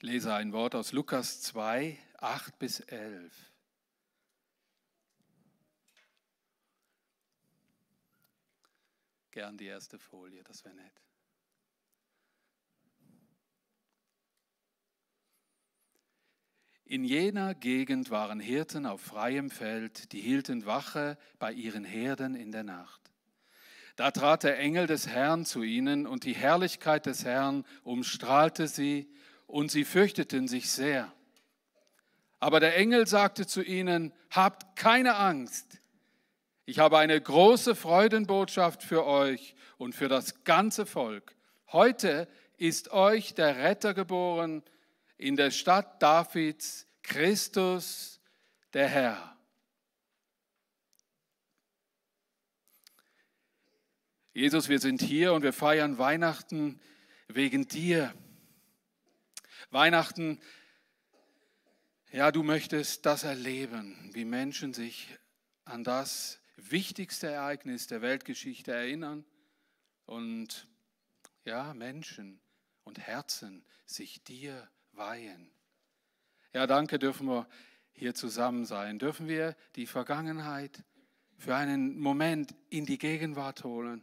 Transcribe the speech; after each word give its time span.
Ich 0.00 0.04
lese 0.04 0.32
ein 0.32 0.52
Wort 0.52 0.76
aus 0.76 0.92
Lukas 0.92 1.40
2, 1.40 1.98
8 2.18 2.56
bis 2.60 2.78
11. 2.78 3.32
Gern 9.32 9.58
die 9.58 9.66
erste 9.66 9.98
Folie, 9.98 10.44
das 10.44 10.64
wäre 10.64 10.76
nett. 10.76 11.02
In 16.84 17.02
jener 17.02 17.56
Gegend 17.56 18.10
waren 18.10 18.38
Hirten 18.38 18.86
auf 18.86 19.00
freiem 19.00 19.50
Feld, 19.50 20.12
die 20.12 20.20
hielten 20.20 20.64
Wache 20.64 21.18
bei 21.40 21.52
ihren 21.52 21.82
Herden 21.82 22.36
in 22.36 22.52
der 22.52 22.62
Nacht. 22.62 23.10
Da 23.96 24.12
trat 24.12 24.44
der 24.44 24.60
Engel 24.60 24.86
des 24.86 25.08
Herrn 25.08 25.44
zu 25.44 25.64
ihnen 25.64 26.06
und 26.06 26.22
die 26.22 26.36
Herrlichkeit 26.36 27.06
des 27.06 27.24
Herrn 27.24 27.64
umstrahlte 27.82 28.68
sie 28.68 29.12
und 29.48 29.72
sie 29.72 29.84
fürchteten 29.84 30.46
sich 30.46 30.70
sehr. 30.70 31.12
Aber 32.38 32.60
der 32.60 32.76
Engel 32.76 33.08
sagte 33.08 33.46
zu 33.46 33.62
ihnen, 33.62 34.12
habt 34.30 34.76
keine 34.76 35.16
Angst. 35.16 35.80
Ich 36.66 36.78
habe 36.78 36.98
eine 36.98 37.20
große 37.20 37.74
Freudenbotschaft 37.74 38.84
für 38.84 39.04
euch 39.04 39.56
und 39.78 39.94
für 39.94 40.08
das 40.08 40.44
ganze 40.44 40.86
Volk. 40.86 41.34
Heute 41.72 42.28
ist 42.58 42.92
euch 42.92 43.34
der 43.34 43.56
Retter 43.56 43.94
geboren, 43.94 44.62
in 45.16 45.34
der 45.34 45.50
Stadt 45.50 46.00
Davids 46.02 46.86
Christus 47.02 48.20
der 48.74 48.88
Herr. 48.88 49.36
Jesus, 54.34 54.68
wir 54.68 54.78
sind 54.78 55.02
hier 55.02 55.32
und 55.32 55.42
wir 55.42 55.52
feiern 55.52 55.98
Weihnachten 55.98 56.78
wegen 57.28 57.66
dir. 57.66 58.14
Weihnachten, 59.70 60.40
ja, 62.10 62.32
du 62.32 62.42
möchtest 62.42 63.04
das 63.06 63.24
erleben, 63.24 64.10
wie 64.12 64.24
Menschen 64.24 64.72
sich 64.72 65.18
an 65.64 65.84
das 65.84 66.40
wichtigste 66.56 67.28
Ereignis 67.28 67.86
der 67.86 68.02
Weltgeschichte 68.02 68.72
erinnern 68.72 69.24
und 70.06 70.66
ja, 71.44 71.74
Menschen 71.74 72.40
und 72.84 72.98
Herzen 72.98 73.64
sich 73.86 74.22
dir 74.24 74.68
weihen. 74.92 75.50
Ja, 76.52 76.66
danke, 76.66 76.98
dürfen 76.98 77.26
wir 77.26 77.46
hier 77.92 78.14
zusammen 78.14 78.64
sein. 78.64 78.98
Dürfen 78.98 79.28
wir 79.28 79.56
die 79.76 79.86
Vergangenheit 79.86 80.84
für 81.36 81.54
einen 81.54 81.98
Moment 81.98 82.54
in 82.70 82.86
die 82.86 82.98
Gegenwart 82.98 83.64
holen 83.64 84.02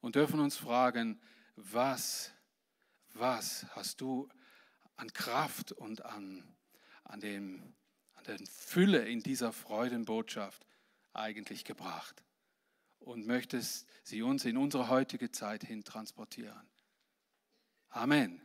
und 0.00 0.14
dürfen 0.16 0.40
uns 0.40 0.56
fragen, 0.56 1.20
was, 1.56 2.33
was 3.14 3.66
hast 3.70 4.00
du 4.00 4.28
an 4.96 5.12
Kraft 5.12 5.72
und 5.72 6.04
an, 6.04 6.44
an, 7.04 7.20
dem, 7.20 7.74
an 8.14 8.24
der 8.24 8.38
Fülle 8.46 9.06
in 9.08 9.20
dieser 9.20 9.52
Freudenbotschaft 9.52 10.66
eigentlich 11.12 11.64
gebracht 11.64 12.22
und 12.98 13.26
möchtest 13.26 13.88
sie 14.02 14.22
uns 14.22 14.44
in 14.44 14.56
unsere 14.56 14.88
heutige 14.88 15.30
Zeit 15.30 15.64
hin 15.64 15.84
transportieren. 15.84 16.68
Amen. 17.90 18.40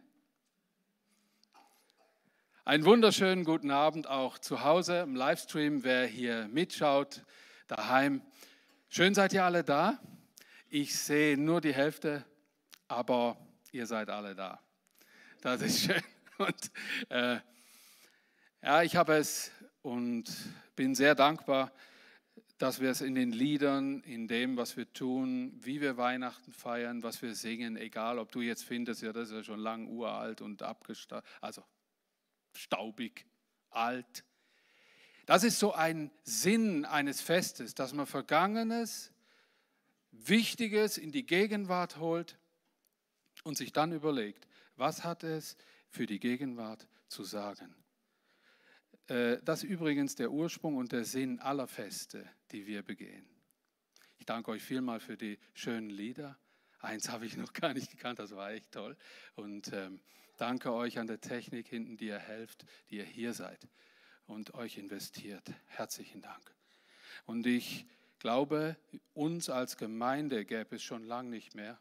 Einen 2.66 2.86
wunderschönen 2.86 3.46
guten 3.46 3.72
Abend 3.72 4.06
auch 4.06 4.38
zu 4.38 4.64
Hause 4.64 5.00
im 5.00 5.16
Livestream, 5.16 5.84
wer 5.84 6.06
hier 6.06 6.48
mitschaut, 6.50 7.24
daheim. 7.68 8.22
Schön 8.90 9.16
seid 9.16 9.34
ihr 9.34 9.44
alle 9.44 9.64
da. 9.64 10.00
Ich 10.70 10.96
sehe 10.96 11.36
nur 11.36 11.62
die 11.62 11.74
Hälfte, 11.74 12.26
aber 12.88 13.38
ihr 13.72 13.86
seid 13.86 14.10
alle 14.10 14.36
da. 14.36 14.62
Das 15.42 15.62
ist 15.62 15.82
schön. 15.82 16.04
Und 16.38 16.72
äh, 17.10 17.40
ja, 18.62 18.84
ich 18.84 18.96
habe 18.96 19.16
es 19.16 19.52
und 19.82 20.26
bin 20.76 20.96
sehr 20.96 21.16
dankbar, 21.16 21.72
dass 22.58 22.82
wir 22.82 22.90
es 22.90 23.00
in 23.00 23.16
den 23.16 23.32
Liedern, 23.32 24.02
in 24.02 24.28
dem, 24.28 24.58
was 24.58 24.76
wir 24.76 24.92
tun, 24.92 25.58
wie 25.62 25.80
wir 25.80 25.96
Weihnachten 25.96 26.52
feiern, 26.52 27.04
was 27.04 27.22
wir 27.22 27.36
singen, 27.36 27.78
egal 27.78 28.20
ob 28.20 28.32
du 28.32 28.42
jetzt 28.42 28.66
findest, 28.66 29.02
ja, 29.02 29.14
das 29.14 29.30
ist 29.30 29.36
ja 29.36 29.44
schon 29.44 29.60
lang 29.60 29.88
uralt 29.88 30.42
und 30.42 30.62
abgestaubig, 30.62 31.26
also 31.40 31.64
staubig, 32.54 33.26
alt. 33.70 34.26
Das 35.26 35.44
ist 35.44 35.60
so 35.60 35.74
ein 35.74 36.12
Sinn 36.24 36.84
eines 36.84 37.22
Festes, 37.22 37.76
dass 37.76 37.94
man 37.94 38.08
Vergangenes, 38.08 39.14
Wichtiges 40.12 40.98
in 40.98 41.12
die 41.12 41.26
Gegenwart 41.26 41.98
holt 41.98 42.38
und 43.44 43.58
sich 43.58 43.72
dann 43.72 43.92
überlegt, 43.92 44.48
was 44.76 45.04
hat 45.04 45.24
es 45.24 45.58
für 45.90 46.06
die 46.06 46.20
Gegenwart 46.20 46.88
zu 47.08 47.24
sagen. 47.24 47.76
Äh, 49.08 49.38
das 49.44 49.64
ist 49.64 49.70
übrigens 49.70 50.16
der 50.16 50.32
Ursprung 50.32 50.78
und 50.78 50.92
der 50.92 51.06
Sinn 51.06 51.40
aller 51.40 51.68
Feste, 51.68 52.30
die 52.52 52.68
wir 52.68 52.84
begehen. 52.84 53.28
Ich 54.18 54.26
danke 54.26 54.52
euch 54.52 54.64
vielmal 54.64 55.00
für 55.00 55.18
die 55.18 55.40
schönen 55.54 55.90
Lieder. 55.90 56.38
Eins 56.80 57.10
habe 57.10 57.26
ich 57.26 57.36
noch 57.36 57.54
gar 57.54 57.74
nicht 57.74 57.92
gekannt, 57.92 58.20
das 58.20 58.36
war 58.36 58.52
echt 58.52 58.72
toll. 58.72 58.96
Und 59.36 59.74
ähm, 59.74 60.02
danke 60.38 60.72
euch 60.74 61.00
an 61.00 61.08
der 61.08 61.20
Technik 61.20 61.68
hinten, 61.68 61.98
die 61.98 62.08
ihr 62.08 62.20
helft, 62.20 62.66
die 62.90 62.98
ihr 62.98 63.06
hier 63.06 63.34
seid 63.34 63.68
und 64.28 64.54
euch 64.54 64.78
investiert. 64.78 65.52
Herzlichen 65.66 66.22
Dank. 66.22 66.54
Und 67.26 67.48
ich 67.48 67.88
glaube, 68.20 68.78
uns 69.14 69.50
als 69.50 69.78
Gemeinde 69.78 70.46
gäbe 70.46 70.76
es 70.76 70.84
schon 70.84 71.04
lange 71.04 71.30
nicht 71.30 71.56
mehr, 71.56 71.80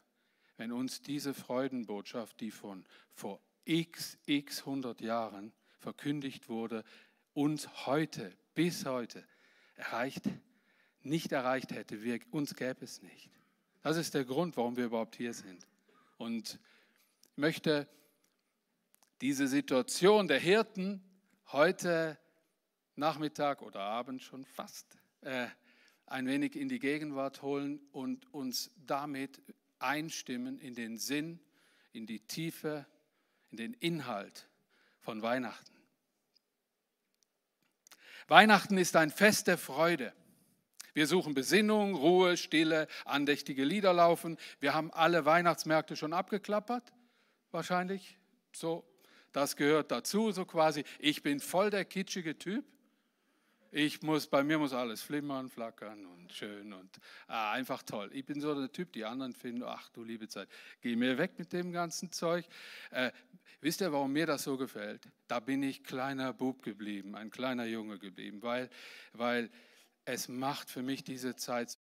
wenn 0.59 0.71
uns 0.73 1.01
diese 1.01 1.33
Freudenbotschaft, 1.33 2.39
die 2.41 2.51
von 2.51 2.85
vor 3.13 3.39
x, 3.63 4.17
x 4.25 4.65
hundert 4.65 4.99
Jahren 4.99 5.53
verkündigt 5.79 6.49
wurde, 6.49 6.83
uns 7.33 7.85
heute, 7.85 8.35
bis 8.53 8.85
heute 8.85 9.23
erreicht, 9.75 10.23
nicht 11.01 11.31
erreicht 11.31 11.71
hätte. 11.71 12.03
Wir, 12.03 12.19
uns 12.31 12.55
gäbe 12.55 12.83
es 12.83 13.01
nicht. 13.01 13.29
Das 13.81 13.95
ist 13.95 14.13
der 14.13 14.25
Grund, 14.25 14.57
warum 14.57 14.75
wir 14.75 14.85
überhaupt 14.85 15.15
hier 15.15 15.33
sind. 15.33 15.65
Und 16.17 16.59
ich 17.31 17.37
möchte 17.37 17.87
diese 19.21 19.47
Situation 19.47 20.27
der 20.27 20.39
Hirten 20.39 21.01
heute 21.53 22.19
Nachmittag 22.95 23.61
oder 23.61 23.79
Abend 23.79 24.21
schon 24.21 24.43
fast 24.43 24.97
äh, 25.21 25.47
ein 26.05 26.27
wenig 26.27 26.57
in 26.57 26.67
die 26.67 26.79
Gegenwart 26.79 27.41
holen 27.41 27.79
und 27.93 28.33
uns 28.33 28.71
damit 28.85 29.41
einstimmen 29.79 30.59
in 30.59 30.75
den 30.75 30.97
Sinn, 30.97 31.39
in 31.91 32.05
die 32.05 32.19
Tiefe, 32.19 32.85
in 33.51 33.57
den 33.57 33.73
Inhalt 33.73 34.47
von 35.01 35.21
Weihnachten. 35.21 35.75
Weihnachten 38.27 38.77
ist 38.77 38.95
ein 38.95 39.09
Fest 39.09 39.47
der 39.47 39.57
Freude. 39.57 40.13
Wir 40.93 41.07
suchen 41.07 41.33
Besinnung, 41.33 41.95
Ruhe, 41.95 42.37
Stille, 42.37 42.87
andächtige 43.05 43.63
Lieder 43.63 43.93
laufen. 43.93 44.37
Wir 44.59 44.73
haben 44.73 44.91
alle 44.91 45.25
Weihnachtsmärkte 45.25 45.95
schon 45.95 46.13
abgeklappert, 46.13 46.93
wahrscheinlich. 47.51 48.17
So, 48.51 48.83
das 49.31 49.55
gehört 49.55 49.91
dazu, 49.91 50.31
so 50.31 50.45
quasi. 50.45 50.83
Ich 50.99 51.23
bin 51.23 51.39
voll 51.39 51.69
der 51.69 51.85
kitschige 51.85 52.37
Typ. 52.37 52.65
Ich 53.71 54.01
muss, 54.01 54.25
bei 54.25 54.43
mir 54.43 54.57
muss 54.57 54.73
alles 54.73 55.03
flimmern, 55.03 55.47
flackern 55.47 56.05
und 56.05 56.33
schön 56.33 56.73
und 56.73 56.89
ah, 57.27 57.51
einfach 57.51 57.83
toll. 57.83 58.09
Ich 58.13 58.25
bin 58.25 58.41
so 58.41 58.55
der 58.55 58.71
Typ, 58.71 58.91
die 58.93 59.05
anderen 59.05 59.33
finden, 59.33 59.63
ach 59.63 59.89
du 59.89 60.03
liebe 60.03 60.27
Zeit, 60.27 60.49
geh 60.81 60.95
mir 60.95 61.19
weg 61.19 61.37
mit 61.37 61.53
dem 61.53 61.71
ganzen 61.71 62.11
Zeug. 62.11 62.45
Äh, 62.89 63.11
wisst 63.61 63.81
ihr, 63.81 63.91
warum 63.91 64.11
mir 64.11 64.25
das 64.25 64.43
so 64.43 64.57
gefällt? 64.57 65.07
Da 65.27 65.39
bin 65.39 65.61
ich 65.61 65.83
kleiner 65.83 66.33
Bub 66.33 66.63
geblieben, 66.63 67.15
ein 67.15 67.29
kleiner 67.29 67.65
Junge 67.65 67.99
geblieben, 67.99 68.41
weil, 68.41 68.71
weil 69.13 69.51
es 70.05 70.27
macht 70.27 70.71
für 70.71 70.81
mich 70.81 71.03
diese 71.03 71.35
Zeit 71.35 71.77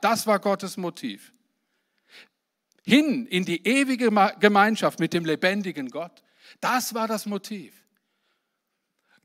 Das 0.00 0.26
war 0.26 0.38
Gottes 0.38 0.76
Motiv. 0.76 1.32
Hin 2.82 3.26
in 3.26 3.44
die 3.44 3.66
ewige 3.66 4.10
Gemeinschaft 4.38 5.00
mit 5.00 5.12
dem 5.12 5.24
lebendigen 5.24 5.90
Gott. 5.90 6.22
Das 6.60 6.94
war 6.94 7.08
das 7.08 7.26
Motiv. 7.26 7.74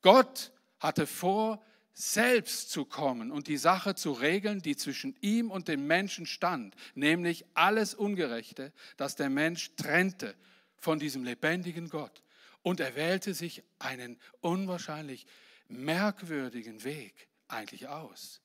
Gott 0.01 0.51
hatte 0.79 1.05
vor, 1.05 1.63
selbst 1.93 2.71
zu 2.71 2.85
kommen 2.85 3.31
und 3.31 3.47
die 3.47 3.57
Sache 3.57 3.95
zu 3.95 4.13
regeln, 4.13 4.61
die 4.61 4.75
zwischen 4.75 5.15
ihm 5.21 5.51
und 5.51 5.67
dem 5.67 5.85
Menschen 5.87 6.25
stand, 6.25 6.75
nämlich 6.95 7.45
alles 7.53 7.93
Ungerechte, 7.93 8.71
das 8.97 9.15
der 9.15 9.29
Mensch 9.29 9.75
trennte 9.75 10.35
von 10.77 10.99
diesem 10.99 11.23
lebendigen 11.23 11.89
Gott. 11.89 12.23
Und 12.63 12.79
er 12.79 12.95
wählte 12.95 13.33
sich 13.33 13.63
einen 13.77 14.19
unwahrscheinlich 14.39 15.27
merkwürdigen 15.67 16.83
Weg 16.83 17.27
eigentlich 17.47 17.87
aus. 17.87 18.40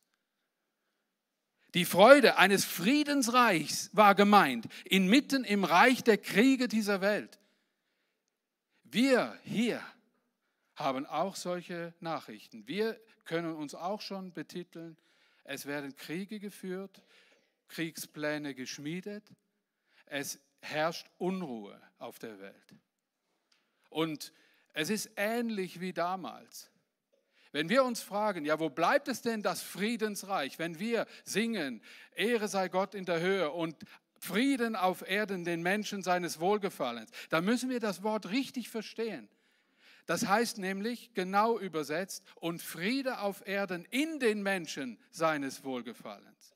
Die 1.77 1.85
Freude 1.85 2.39
eines 2.39 2.65
Friedensreichs 2.65 3.91
war 3.93 4.15
gemeint, 4.15 4.65
inmitten 4.87 5.45
im 5.45 5.63
Reich 5.63 6.03
der 6.03 6.17
Kriege 6.17 6.69
dieser 6.69 7.03
Welt. 7.03 7.39
Wir 8.83 9.39
hier 9.45 9.83
haben 10.75 11.05
auch 11.05 11.37
solche 11.37 11.93
Nachrichten. 12.01 12.67
Wir 12.67 12.99
können 13.27 13.55
uns 13.55 13.75
auch 13.75 14.01
schon 14.01 14.33
betiteln, 14.33 14.97
es 15.45 15.67
werden 15.67 15.95
Kriege 15.97 16.41
geführt, 16.41 17.03
Kriegspläne 17.69 18.55
geschmiedet, 18.55 19.31
es 20.07 20.41
herrscht 20.63 21.07
Unruhe 21.19 21.79
auf 21.99 22.19
der 22.19 22.41
Welt. 22.41 22.75
Und 23.91 24.33
es 24.73 24.89
ist 24.89 25.11
ähnlich 25.17 25.79
wie 25.79 25.93
damals. 25.93 26.71
Wenn 27.57 27.71
wir 27.71 27.85
uns 27.85 28.03
fragen, 28.03 28.45
ja, 28.45 28.61
wo 28.61 28.69
bleibt 28.69 29.09
es 29.09 29.23
denn 29.23 29.43
das 29.43 29.63
Friedensreich, 29.63 30.59
wenn 30.59 30.79
wir 30.79 31.07
singen, 31.25 31.81
Ehre 32.15 32.49
sei 32.49 32.69
Gott 32.69 32.95
in 32.95 33.07
der 33.07 33.21
Höhe 33.21 33.51
und 33.51 33.75
Frieden 34.19 34.77
auf 34.77 35.01
Erden 35.09 35.43
den 35.47 35.63
Menschen 35.63 36.03
seines 36.03 36.39
Wohlgefallens, 36.39 37.11
dann 37.31 37.47
müssen 37.47 37.71
wir 37.71 37.81
das 37.81 38.03
Wort 38.03 38.29
richtig 38.29 38.69
verstehen. 38.69 39.31
Das 40.05 40.27
heißt 40.27 40.59
nämlich, 40.59 41.15
genau 41.15 41.59
übersetzt, 41.59 42.25
und 42.35 42.61
Friede 42.61 43.21
auf 43.21 43.47
Erden 43.49 43.87
in 43.87 44.21
den 44.21 44.43
Menschen 44.43 44.99
seines 45.11 45.65
Wohlgefallens. 45.65 46.55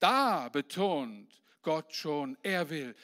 Da 0.00 0.48
betont 0.48 1.40
Gott 1.62 1.94
schon, 1.94 2.36
er 2.42 2.70
will. 2.70 2.96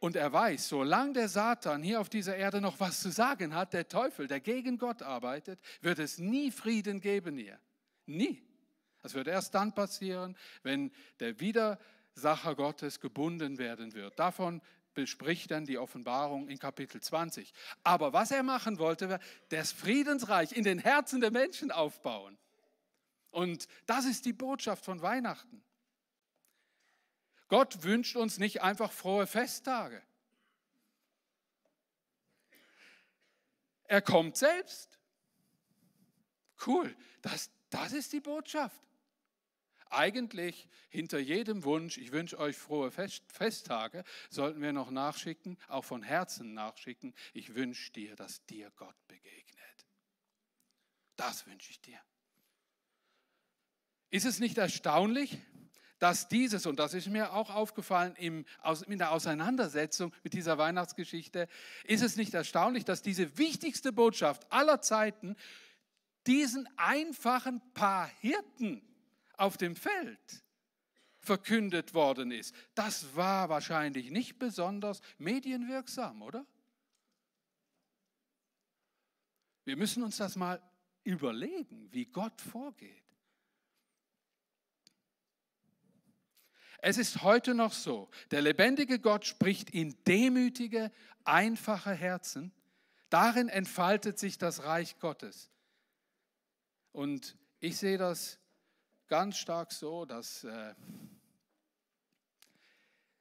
Und 0.00 0.16
er 0.16 0.32
weiß, 0.32 0.68
solange 0.68 1.12
der 1.12 1.28
Satan 1.28 1.82
hier 1.82 2.00
auf 2.00 2.08
dieser 2.08 2.34
Erde 2.34 2.62
noch 2.62 2.80
was 2.80 3.00
zu 3.00 3.10
sagen 3.10 3.54
hat, 3.54 3.74
der 3.74 3.86
Teufel, 3.86 4.26
der 4.26 4.40
gegen 4.40 4.78
Gott 4.78 5.02
arbeitet, 5.02 5.60
wird 5.82 5.98
es 5.98 6.18
nie 6.18 6.50
Frieden 6.50 7.00
geben 7.00 7.36
hier. 7.36 7.60
Nie. 8.06 8.42
Das 9.02 9.12
wird 9.12 9.28
erst 9.28 9.54
dann 9.54 9.74
passieren, 9.74 10.36
wenn 10.62 10.90
der 11.20 11.38
Widersacher 11.38 12.54
Gottes 12.54 13.00
gebunden 13.00 13.58
werden 13.58 13.92
wird. 13.92 14.18
Davon 14.18 14.62
bespricht 14.94 15.50
dann 15.50 15.66
die 15.66 15.78
Offenbarung 15.78 16.48
in 16.48 16.58
Kapitel 16.58 17.00
20. 17.00 17.52
Aber 17.84 18.14
was 18.14 18.30
er 18.30 18.42
machen 18.42 18.78
wollte, 18.78 19.10
war 19.10 19.20
das 19.50 19.70
Friedensreich 19.70 20.52
in 20.52 20.64
den 20.64 20.78
Herzen 20.78 21.20
der 21.20 21.30
Menschen 21.30 21.70
aufbauen. 21.70 22.38
Und 23.30 23.68
das 23.86 24.06
ist 24.06 24.24
die 24.24 24.32
Botschaft 24.32 24.84
von 24.84 25.02
Weihnachten. 25.02 25.62
Gott 27.50 27.82
wünscht 27.82 28.14
uns 28.14 28.38
nicht 28.38 28.62
einfach 28.62 28.92
frohe 28.92 29.26
Festtage. 29.26 30.00
Er 33.84 34.00
kommt 34.00 34.36
selbst. 34.36 35.00
Cool, 36.64 36.96
das, 37.22 37.50
das 37.68 37.92
ist 37.92 38.12
die 38.12 38.20
Botschaft. 38.20 38.80
Eigentlich 39.86 40.68
hinter 40.90 41.18
jedem 41.18 41.64
Wunsch, 41.64 41.98
ich 41.98 42.12
wünsche 42.12 42.38
euch 42.38 42.56
frohe 42.56 42.92
Festtage, 42.92 44.04
sollten 44.28 44.62
wir 44.62 44.72
noch 44.72 44.92
nachschicken, 44.92 45.58
auch 45.66 45.84
von 45.84 46.04
Herzen 46.04 46.54
nachschicken, 46.54 47.16
ich 47.32 47.56
wünsche 47.56 47.90
dir, 47.90 48.14
dass 48.14 48.46
dir 48.46 48.70
Gott 48.76 48.94
begegnet. 49.08 49.86
Das 51.16 51.46
wünsche 51.46 51.72
ich 51.72 51.80
dir. 51.80 52.00
Ist 54.10 54.26
es 54.26 54.38
nicht 54.38 54.58
erstaunlich, 54.58 55.40
dass 56.00 56.28
dieses, 56.28 56.66
und 56.66 56.80
das 56.80 56.94
ist 56.94 57.06
mir 57.08 57.32
auch 57.34 57.50
aufgefallen 57.50 58.16
im, 58.16 58.44
in 58.86 58.98
der 58.98 59.12
Auseinandersetzung 59.12 60.12
mit 60.24 60.32
dieser 60.32 60.58
Weihnachtsgeschichte, 60.58 61.46
ist 61.84 62.02
es 62.02 62.16
nicht 62.16 62.34
erstaunlich, 62.34 62.84
dass 62.84 63.02
diese 63.02 63.38
wichtigste 63.38 63.92
Botschaft 63.92 64.50
aller 64.50 64.80
Zeiten 64.80 65.36
diesen 66.26 66.68
einfachen 66.76 67.60
paar 67.74 68.08
Hirten 68.20 68.82
auf 69.36 69.58
dem 69.58 69.76
Feld 69.76 70.42
verkündet 71.18 71.92
worden 71.92 72.30
ist. 72.32 72.54
Das 72.74 73.14
war 73.14 73.50
wahrscheinlich 73.50 74.10
nicht 74.10 74.38
besonders 74.38 75.02
medienwirksam, 75.18 76.22
oder? 76.22 76.46
Wir 79.64 79.76
müssen 79.76 80.02
uns 80.02 80.16
das 80.16 80.34
mal 80.34 80.62
überlegen, 81.04 81.92
wie 81.92 82.06
Gott 82.06 82.40
vorgeht. 82.40 83.09
Es 86.82 86.96
ist 86.96 87.22
heute 87.22 87.54
noch 87.54 87.72
so, 87.72 88.08
der 88.30 88.40
lebendige 88.40 88.98
Gott 88.98 89.26
spricht 89.26 89.70
in 89.70 89.94
demütige, 90.04 90.90
einfache 91.24 91.92
Herzen. 91.92 92.52
Darin 93.10 93.48
entfaltet 93.48 94.18
sich 94.18 94.38
das 94.38 94.64
Reich 94.64 94.98
Gottes. 94.98 95.50
Und 96.92 97.36
ich 97.58 97.76
sehe 97.76 97.98
das 97.98 98.38
ganz 99.08 99.36
stark 99.36 99.72
so, 99.72 100.06
dass, 100.06 100.44
äh, 100.44 100.74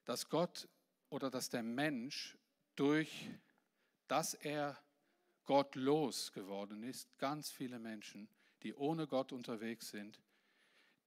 dass 0.06 0.30
Gott 0.30 0.70
oder 1.10 1.30
dass 1.30 1.50
der 1.50 1.64
Mensch 1.64 2.38
durch, 2.76 3.30
dass 4.08 4.36
er 4.36 4.78
gottlos 5.44 6.32
geworden 6.32 6.84
ist, 6.84 7.10
ganz 7.18 7.50
viele 7.50 7.80
Menschen, 7.80 8.30
die 8.64 8.74
ohne 8.74 9.08
Gott 9.08 9.34
unterwegs 9.34 9.90
sind, 9.90 10.20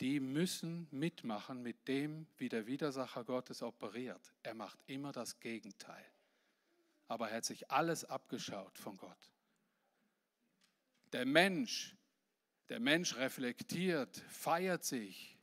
die 0.02 0.20
müssen 0.20 0.86
mitmachen 0.90 1.62
mit 1.62 1.88
dem, 1.88 2.26
wie 2.36 2.48
der 2.50 2.66
Widersacher 2.66 3.24
Gottes 3.24 3.62
operiert. 3.62 4.34
Er 4.42 4.54
macht 4.54 4.78
immer 4.86 5.12
das 5.12 5.40
Gegenteil. 5.40 6.04
Aber 7.08 7.30
er 7.30 7.38
hat 7.38 7.44
sich 7.44 7.70
alles 7.70 8.04
abgeschaut 8.04 8.76
von 8.78 8.96
Gott. 8.98 9.32
Der 11.12 11.24
Mensch 11.24 11.96
der 12.72 12.80
Mensch 12.80 13.16
reflektiert, 13.16 14.16
feiert 14.30 14.82
sich 14.82 15.38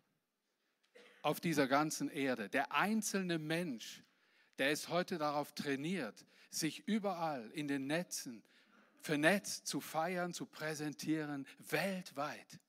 auf 1.21 1.39
dieser 1.39 1.67
ganzen 1.67 2.09
Erde. 2.09 2.49
Der 2.49 2.71
einzelne 2.71 3.37
Mensch, 3.37 4.01
der 4.57 4.71
ist 4.71 4.89
heute 4.89 5.19
darauf 5.19 5.53
trainiert, 5.53 6.25
sich 6.49 6.87
überall 6.87 7.51
in 7.51 7.67
den 7.67 7.85
Netzen 7.85 8.41
vernetzt 9.01 9.67
zu 9.67 9.79
feiern, 9.79 10.33
zu 10.33 10.47
präsentieren, 10.47 11.45
weltweit. 11.59 12.59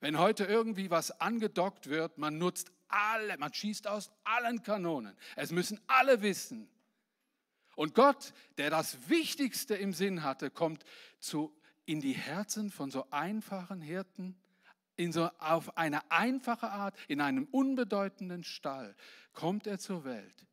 Wenn 0.00 0.18
heute 0.18 0.44
irgendwie 0.44 0.90
was 0.90 1.20
angedockt 1.20 1.88
wird, 1.88 2.18
man 2.18 2.38
nutzt 2.38 2.70
alle, 2.88 3.36
man 3.38 3.52
schießt 3.52 3.86
aus 3.86 4.10
allen 4.24 4.62
Kanonen. 4.62 5.16
Es 5.36 5.50
müssen 5.50 5.80
alle 5.86 6.22
wissen. 6.22 6.68
Und 7.74 7.94
Gott, 7.94 8.32
der 8.58 8.70
das 8.70 9.08
Wichtigste 9.08 9.74
im 9.74 9.92
Sinn 9.92 10.22
hatte, 10.22 10.50
kommt 10.50 10.84
zu 11.18 11.54
in 11.84 12.00
die 12.00 12.14
Herzen 12.14 12.70
von 12.70 12.90
so 12.90 13.06
einfachen 13.10 13.80
Hirten, 13.80 14.36
in 14.96 15.12
so, 15.12 15.30
auf 15.38 15.76
eine 15.76 16.10
einfache 16.10 16.70
Art, 16.70 16.96
in 17.06 17.20
einem 17.20 17.44
unbedeutenden 17.44 18.44
Stall, 18.44 18.96
kommt 19.32 19.66
er 19.66 19.78
zur 19.78 20.04
Welt, 20.04 20.46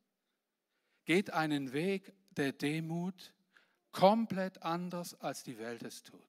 geht 1.05 1.31
einen 1.31 1.73
Weg 1.73 2.13
der 2.31 2.51
Demut 2.51 3.33
komplett 3.91 4.61
anders, 4.61 5.19
als 5.21 5.43
die 5.43 5.57
Welt 5.57 5.83
es 5.83 6.03
tut. 6.03 6.21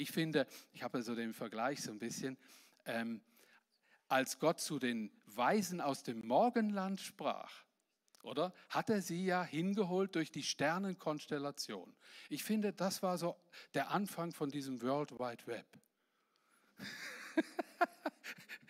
Ich 0.00 0.12
finde, 0.12 0.46
ich 0.72 0.82
habe 0.82 1.02
so 1.02 1.14
den 1.14 1.34
Vergleich 1.34 1.82
so 1.82 1.90
ein 1.90 1.98
bisschen, 1.98 2.38
ähm, 2.86 3.20
als 4.08 4.38
Gott 4.38 4.58
zu 4.58 4.78
den 4.78 5.12
Weisen 5.26 5.82
aus 5.82 6.02
dem 6.02 6.26
Morgenland 6.26 7.02
sprach, 7.02 7.52
oder? 8.22 8.54
Hat 8.70 8.88
er 8.88 9.02
sie 9.02 9.26
ja 9.26 9.44
hingeholt 9.44 10.14
durch 10.14 10.32
die 10.32 10.42
Sternenkonstellation. 10.42 11.94
Ich 12.30 12.44
finde, 12.44 12.72
das 12.72 13.02
war 13.02 13.18
so 13.18 13.36
der 13.74 13.90
Anfang 13.90 14.32
von 14.32 14.48
diesem 14.48 14.80
World 14.80 15.18
Wide 15.18 15.46
Web. 15.46 15.66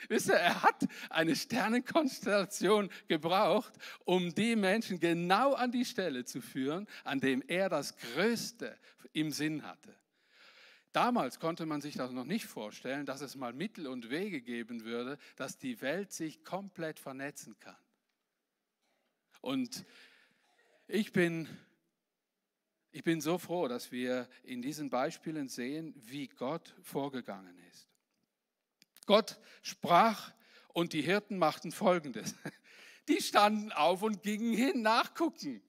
Wisst 0.08 0.30
ihr, 0.30 0.34
er 0.34 0.64
hat 0.64 0.84
eine 1.10 1.36
Sternenkonstellation 1.36 2.90
gebraucht, 3.06 3.72
um 4.04 4.34
die 4.34 4.56
Menschen 4.56 4.98
genau 4.98 5.54
an 5.54 5.70
die 5.70 5.84
Stelle 5.84 6.24
zu 6.24 6.40
führen, 6.40 6.88
an 7.04 7.20
dem 7.20 7.40
er 7.46 7.68
das 7.68 7.96
Größte 7.96 8.76
im 9.12 9.30
Sinn 9.30 9.62
hatte. 9.62 9.99
Damals 10.92 11.38
konnte 11.38 11.66
man 11.66 11.80
sich 11.80 11.94
das 11.94 12.10
noch 12.10 12.24
nicht 12.24 12.46
vorstellen, 12.46 13.06
dass 13.06 13.20
es 13.20 13.36
mal 13.36 13.52
Mittel 13.52 13.86
und 13.86 14.10
Wege 14.10 14.40
geben 14.42 14.84
würde, 14.84 15.18
dass 15.36 15.56
die 15.56 15.80
Welt 15.80 16.12
sich 16.12 16.44
komplett 16.44 16.98
vernetzen 16.98 17.58
kann. 17.60 17.76
Und 19.40 19.84
ich 20.88 21.12
bin, 21.12 21.48
ich 22.90 23.04
bin 23.04 23.20
so 23.20 23.38
froh, 23.38 23.68
dass 23.68 23.92
wir 23.92 24.28
in 24.42 24.62
diesen 24.62 24.90
Beispielen 24.90 25.48
sehen, 25.48 25.94
wie 25.96 26.26
Gott 26.26 26.74
vorgegangen 26.82 27.56
ist. 27.70 27.88
Gott 29.06 29.38
sprach 29.62 30.32
Und 30.72 30.92
die 30.92 31.02
Hirten 31.02 31.36
machten 31.36 31.72
Folgendes. 31.72 32.36
Die 33.08 33.20
standen 33.20 33.72
auf 33.72 34.02
und 34.02 34.22
gingen 34.22 34.54
hin 34.54 34.82
nachgucken. 34.82 35.60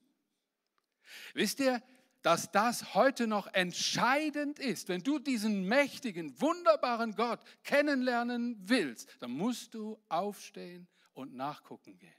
Wisst 1.34 1.60
ihr, 1.60 1.82
dass 2.22 2.51
das 2.51 2.94
heute 2.94 3.28
noch 3.28 3.48
entscheidend 3.54 4.60
ist. 4.60 4.90
Wenn 4.90 5.01
du 5.01 5.20
diesen 5.20 5.68
mächtigen, 5.68 6.40
wunderbaren 6.40 7.16
Gott 7.16 7.42
kennenlernen 7.63 8.58
willst, 8.62 9.10
dann 9.20 9.32
musst 9.32 9.74
du 9.74 10.00
aufstehen 10.08 10.88
und 11.13 11.34
nachgucken 11.34 11.98
gehen, 11.98 12.13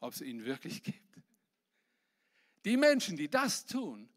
ob 0.00 0.12
es 0.12 0.20
ihn 0.20 0.44
wirklich 0.44 0.82
gibt. 0.82 1.20
Die 2.64 2.76
Menschen, 2.76 3.16
die 3.16 3.28
das 3.28 3.66
tun, 3.66 4.08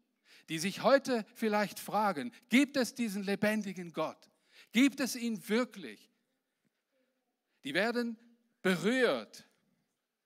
die 0.48 0.58
sich 0.58 0.82
heute 0.82 1.24
vielleicht 1.34 1.78
fragen, 1.78 2.32
gibt 2.48 2.76
es 2.76 2.94
diesen 2.94 3.22
lebendigen 3.22 3.92
Gott? 3.92 4.30
Gibt 4.72 5.00
es 5.00 5.16
ihn 5.16 5.48
wirklich? 5.48 6.10
Die 7.64 7.74
werden 7.74 8.18
berührt, 8.60 9.48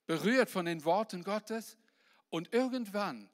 berührt 0.06 0.50
von 0.50 0.66
den 0.66 0.84
Worten 0.84 1.22
Gottes 1.22 1.78
und 2.28 2.52
irgendwann 2.52 3.30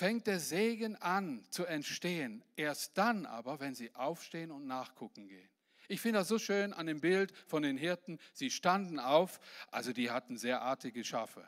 fängt 0.00 0.26
der 0.26 0.40
Segen 0.40 0.96
an 0.96 1.44
zu 1.50 1.66
entstehen. 1.66 2.42
Erst 2.56 2.96
dann 2.96 3.26
aber, 3.26 3.60
wenn 3.60 3.74
sie 3.74 3.94
aufstehen 3.94 4.50
und 4.50 4.66
nachgucken 4.66 5.28
gehen. 5.28 5.50
Ich 5.88 6.00
finde 6.00 6.20
das 6.20 6.28
so 6.28 6.38
schön 6.38 6.72
an 6.72 6.86
dem 6.86 7.02
Bild 7.02 7.34
von 7.46 7.62
den 7.62 7.76
Hirten. 7.76 8.18
Sie 8.32 8.50
standen 8.50 8.98
auf, 8.98 9.40
also 9.70 9.92
die 9.92 10.10
hatten 10.10 10.38
sehr 10.38 10.62
artige 10.62 11.04
Schafe. 11.04 11.46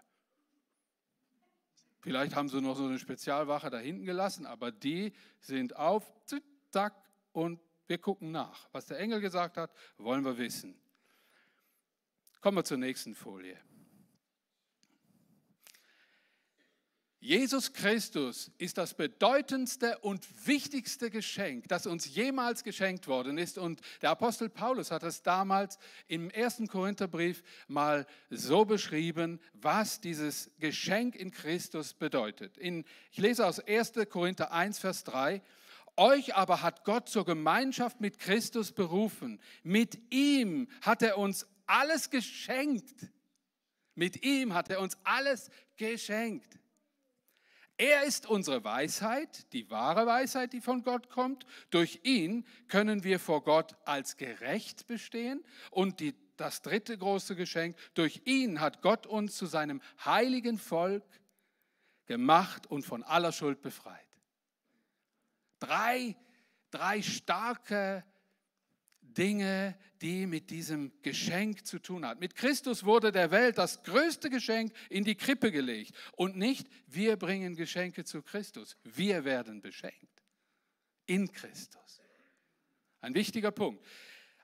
Vielleicht 2.00 2.36
haben 2.36 2.50
sie 2.50 2.60
noch 2.60 2.76
so 2.76 2.84
eine 2.84 2.98
Spezialwache 2.98 3.70
da 3.70 3.78
hinten 3.78 4.04
gelassen, 4.04 4.44
aber 4.44 4.70
die 4.70 5.14
sind 5.40 5.74
auf, 5.76 6.12
zack, 6.68 6.94
und 7.32 7.58
wir 7.86 7.96
gucken 7.96 8.32
nach. 8.32 8.68
Was 8.72 8.84
der 8.84 8.98
Engel 8.98 9.22
gesagt 9.22 9.56
hat, 9.56 9.72
wollen 9.96 10.26
wir 10.26 10.36
wissen. 10.36 10.78
Kommen 12.42 12.58
wir 12.58 12.64
zur 12.64 12.76
nächsten 12.76 13.14
Folie. 13.14 13.56
Jesus 17.22 17.72
Christus 17.72 18.50
ist 18.58 18.78
das 18.78 18.94
bedeutendste 18.94 19.96
und 20.00 20.26
wichtigste 20.44 21.08
Geschenk, 21.08 21.68
das 21.68 21.86
uns 21.86 22.12
jemals 22.12 22.64
geschenkt 22.64 23.06
worden 23.06 23.38
ist. 23.38 23.58
Und 23.58 23.80
der 24.02 24.10
Apostel 24.10 24.48
Paulus 24.48 24.90
hat 24.90 25.04
es 25.04 25.22
damals 25.22 25.78
im 26.08 26.30
ersten 26.30 26.66
Korintherbrief 26.66 27.44
mal 27.68 28.06
so 28.28 28.64
beschrieben, 28.64 29.38
was 29.52 30.00
dieses 30.00 30.50
Geschenk 30.58 31.14
in 31.14 31.30
Christus 31.30 31.94
bedeutet. 31.94 32.58
In, 32.58 32.84
ich 33.12 33.18
lese 33.18 33.46
aus 33.46 33.60
1. 33.60 33.92
Korinther 34.10 34.50
1, 34.50 34.80
Vers 34.80 35.04
3. 35.04 35.42
Euch 35.96 36.34
aber 36.34 36.60
hat 36.60 36.84
Gott 36.84 37.08
zur 37.08 37.24
Gemeinschaft 37.24 38.00
mit 38.00 38.18
Christus 38.18 38.72
berufen. 38.72 39.40
Mit 39.62 40.12
ihm 40.12 40.66
hat 40.80 41.02
er 41.02 41.18
uns 41.18 41.46
alles 41.66 42.10
geschenkt. 42.10 43.12
Mit 43.94 44.24
ihm 44.24 44.54
hat 44.54 44.70
er 44.70 44.80
uns 44.80 44.98
alles 45.04 45.50
geschenkt. 45.76 46.58
Er 47.76 48.04
ist 48.04 48.26
unsere 48.26 48.62
Weisheit, 48.64 49.52
die 49.52 49.70
wahre 49.70 50.06
Weisheit, 50.06 50.52
die 50.52 50.60
von 50.60 50.82
Gott 50.82 51.08
kommt. 51.08 51.46
Durch 51.70 52.00
ihn 52.04 52.46
können 52.68 53.02
wir 53.02 53.18
vor 53.18 53.42
Gott 53.42 53.76
als 53.84 54.16
gerecht 54.16 54.86
bestehen. 54.86 55.42
Und 55.70 56.00
die, 56.00 56.14
das 56.36 56.62
dritte 56.62 56.96
große 56.96 57.34
Geschenk, 57.34 57.76
durch 57.94 58.22
ihn 58.24 58.60
hat 58.60 58.82
Gott 58.82 59.06
uns 59.06 59.36
zu 59.36 59.46
seinem 59.46 59.80
heiligen 60.04 60.58
Volk 60.58 61.04
gemacht 62.06 62.66
und 62.66 62.84
von 62.84 63.02
aller 63.02 63.32
Schuld 63.32 63.62
befreit. 63.62 64.06
Drei, 65.58 66.16
drei 66.70 67.02
starke 67.02 68.04
Dinge, 69.00 69.76
die 70.02 70.26
mit 70.26 70.50
diesem 70.50 70.92
Geschenk 71.02 71.64
zu 71.64 71.78
tun 71.78 72.04
hat. 72.04 72.18
Mit 72.18 72.34
Christus 72.34 72.84
wurde 72.84 73.12
der 73.12 73.30
Welt 73.30 73.56
das 73.56 73.82
größte 73.84 74.30
Geschenk 74.30 74.72
in 74.90 75.04
die 75.04 75.14
Krippe 75.14 75.52
gelegt. 75.52 75.94
Und 76.16 76.36
nicht, 76.36 76.66
wir 76.88 77.16
bringen 77.16 77.54
Geschenke 77.54 78.04
zu 78.04 78.22
Christus. 78.22 78.76
Wir 78.82 79.24
werden 79.24 79.62
beschenkt. 79.62 80.22
In 81.06 81.30
Christus. 81.30 82.00
Ein 83.00 83.14
wichtiger 83.14 83.52
Punkt. 83.52 83.84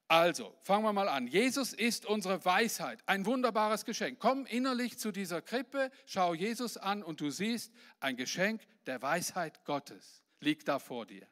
Also, 0.06 0.56
fangen 0.62 0.84
wir 0.84 0.92
mal 0.92 1.08
an. 1.08 1.26
Jesus 1.26 1.74
ist 1.74 2.06
unsere 2.06 2.42
Weisheit, 2.44 3.02
ein 3.06 3.26
wunderbares 3.26 3.84
Geschenk. 3.84 4.18
Komm 4.18 4.46
innerlich 4.46 4.98
zu 4.98 5.12
dieser 5.12 5.42
Krippe, 5.42 5.90
schau 6.06 6.32
Jesus 6.32 6.78
an 6.78 7.02
und 7.02 7.20
du 7.20 7.30
siehst, 7.30 7.72
ein 8.00 8.16
Geschenk 8.16 8.62
der 8.86 9.02
Weisheit 9.02 9.64
Gottes 9.64 10.22
liegt 10.40 10.68
da 10.68 10.78
vor 10.78 11.04
dir. 11.04 11.26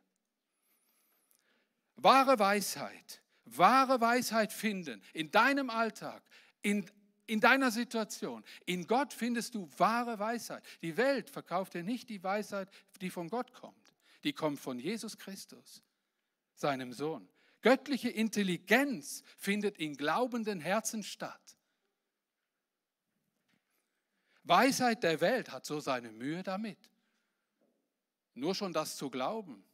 Wahre 1.95 2.38
Weisheit 2.38 3.23
wahre 3.47 4.00
Weisheit 4.00 4.53
finden 4.53 5.03
in 5.12 5.31
deinem 5.31 5.71
Alltag, 5.71 6.23
in, 6.62 6.88
in 7.26 7.41
deiner 7.41 7.71
Situation. 7.71 8.45
In 8.67 8.87
Gott 8.87 9.12
findest 9.12 9.55
du 9.55 9.71
wahre 9.76 10.19
Weisheit. 10.19 10.65
Die 10.83 10.97
Welt 10.97 11.31
verkauft 11.31 11.75
dir 11.75 11.83
nicht 11.83 12.09
die 12.09 12.23
Weisheit, 12.23 12.69
die 13.00 13.11
von 13.11 13.29
Gott 13.29 13.53
kommt. 13.53 13.95
Die 14.25 14.33
kommt 14.33 14.59
von 14.59 14.79
Jesus 14.79 15.17
Christus, 15.17 15.83
seinem 16.55 16.93
Sohn. 16.93 17.29
Göttliche 17.62 18.11
Intelligenz 18.11 19.23
findet 19.37 19.79
in 19.79 19.97
glaubenden 19.97 20.61
Herzen 20.61 21.03
statt. 21.03 21.57
Weisheit 24.45 25.03
der 25.03 25.21
Welt 25.21 25.50
hat 25.50 25.67
so 25.67 25.81
seine 25.81 26.12
Mühe 26.12 26.43
damit. 26.43 26.79
Nur 28.35 28.55
schon 28.55 28.73
das 28.73 28.97
zu 28.97 29.11
glauben, 29.11 29.65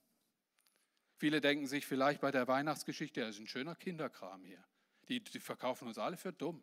Viele 1.22 1.40
denken 1.40 1.68
sich 1.68 1.86
vielleicht 1.86 2.20
bei 2.20 2.32
der 2.32 2.48
Weihnachtsgeschichte, 2.48 3.20
das 3.20 3.36
ist 3.36 3.42
ein 3.42 3.46
schöner 3.46 3.76
Kinderkram 3.76 4.44
hier. 4.44 4.58
Die, 5.06 5.22
die 5.22 5.38
verkaufen 5.38 5.86
uns 5.86 5.96
alle 5.96 6.16
für 6.16 6.32
dumm. 6.32 6.60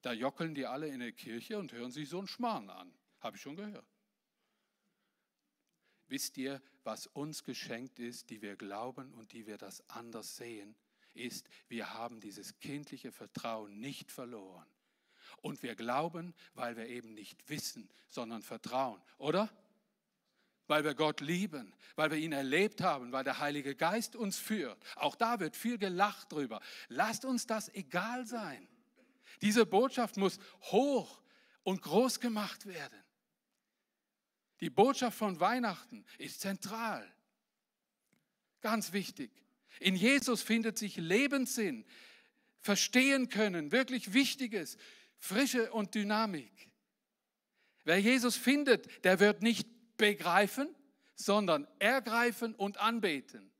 Da 0.00 0.12
jockeln 0.12 0.54
die 0.54 0.64
alle 0.64 0.86
in 0.86 1.00
der 1.00 1.10
Kirche 1.10 1.58
und 1.58 1.72
hören 1.72 1.90
sich 1.90 2.08
so 2.08 2.18
einen 2.18 2.28
Schmarrn 2.28 2.70
an. 2.70 2.94
Habe 3.18 3.36
ich 3.36 3.42
schon 3.42 3.56
gehört. 3.56 3.84
Wisst 6.06 6.38
ihr, 6.38 6.62
was 6.84 7.08
uns 7.08 7.42
geschenkt 7.42 7.98
ist, 7.98 8.30
die 8.30 8.42
wir 8.42 8.54
glauben 8.54 9.12
und 9.14 9.32
die 9.32 9.48
wir 9.48 9.58
das 9.58 9.82
anders 9.90 10.36
sehen, 10.36 10.76
ist, 11.14 11.48
wir 11.66 11.94
haben 11.94 12.20
dieses 12.20 12.60
kindliche 12.60 13.10
Vertrauen 13.10 13.80
nicht 13.80 14.12
verloren. 14.12 14.70
Und 15.42 15.64
wir 15.64 15.74
glauben, 15.74 16.32
weil 16.54 16.76
wir 16.76 16.86
eben 16.86 17.12
nicht 17.12 17.48
wissen, 17.48 17.90
sondern 18.06 18.42
vertrauen, 18.42 19.02
oder? 19.16 19.50
Weil 20.68 20.84
wir 20.84 20.94
Gott 20.94 21.20
lieben, 21.20 21.74
weil 21.96 22.10
wir 22.12 22.18
ihn 22.18 22.32
erlebt 22.32 22.80
haben, 22.80 23.10
weil 23.10 23.24
der 23.24 23.40
Heilige 23.40 23.74
Geist 23.74 24.14
uns 24.14 24.38
führt. 24.38 24.78
Auch 24.94 25.16
da 25.16 25.40
wird 25.40 25.56
viel 25.56 25.78
gelacht 25.78 26.30
drüber. 26.30 26.60
Lasst 26.88 27.24
uns 27.24 27.46
das 27.46 27.74
egal 27.74 28.26
sein. 28.26 28.68
Diese 29.42 29.66
Botschaft 29.66 30.16
muss 30.16 30.38
hoch 30.62 31.20
und 31.64 31.82
groß 31.82 32.20
gemacht 32.20 32.66
werden. 32.66 33.02
Die 34.60 34.70
Botschaft 34.70 35.18
von 35.18 35.40
Weihnachten 35.40 36.04
ist 36.18 36.40
zentral. 36.40 37.08
Ganz 38.60 38.92
wichtig. 38.92 39.30
In 39.80 39.94
Jesus 39.94 40.42
findet 40.42 40.78
sich 40.78 40.96
Lebenssinn, 40.96 41.84
verstehen 42.60 43.28
können, 43.28 43.70
wirklich 43.70 44.12
Wichtiges, 44.12 44.76
Frische 45.18 45.72
und 45.72 45.94
Dynamik. 45.94 46.70
Wer 47.84 48.00
Jesus 48.00 48.36
findet, 48.36 49.04
der 49.04 49.20
wird 49.20 49.42
nicht 49.42 49.68
begreifen, 49.98 50.74
sondern 51.14 51.68
ergreifen 51.78 52.54
und 52.54 52.78
anbeten. 52.78 53.50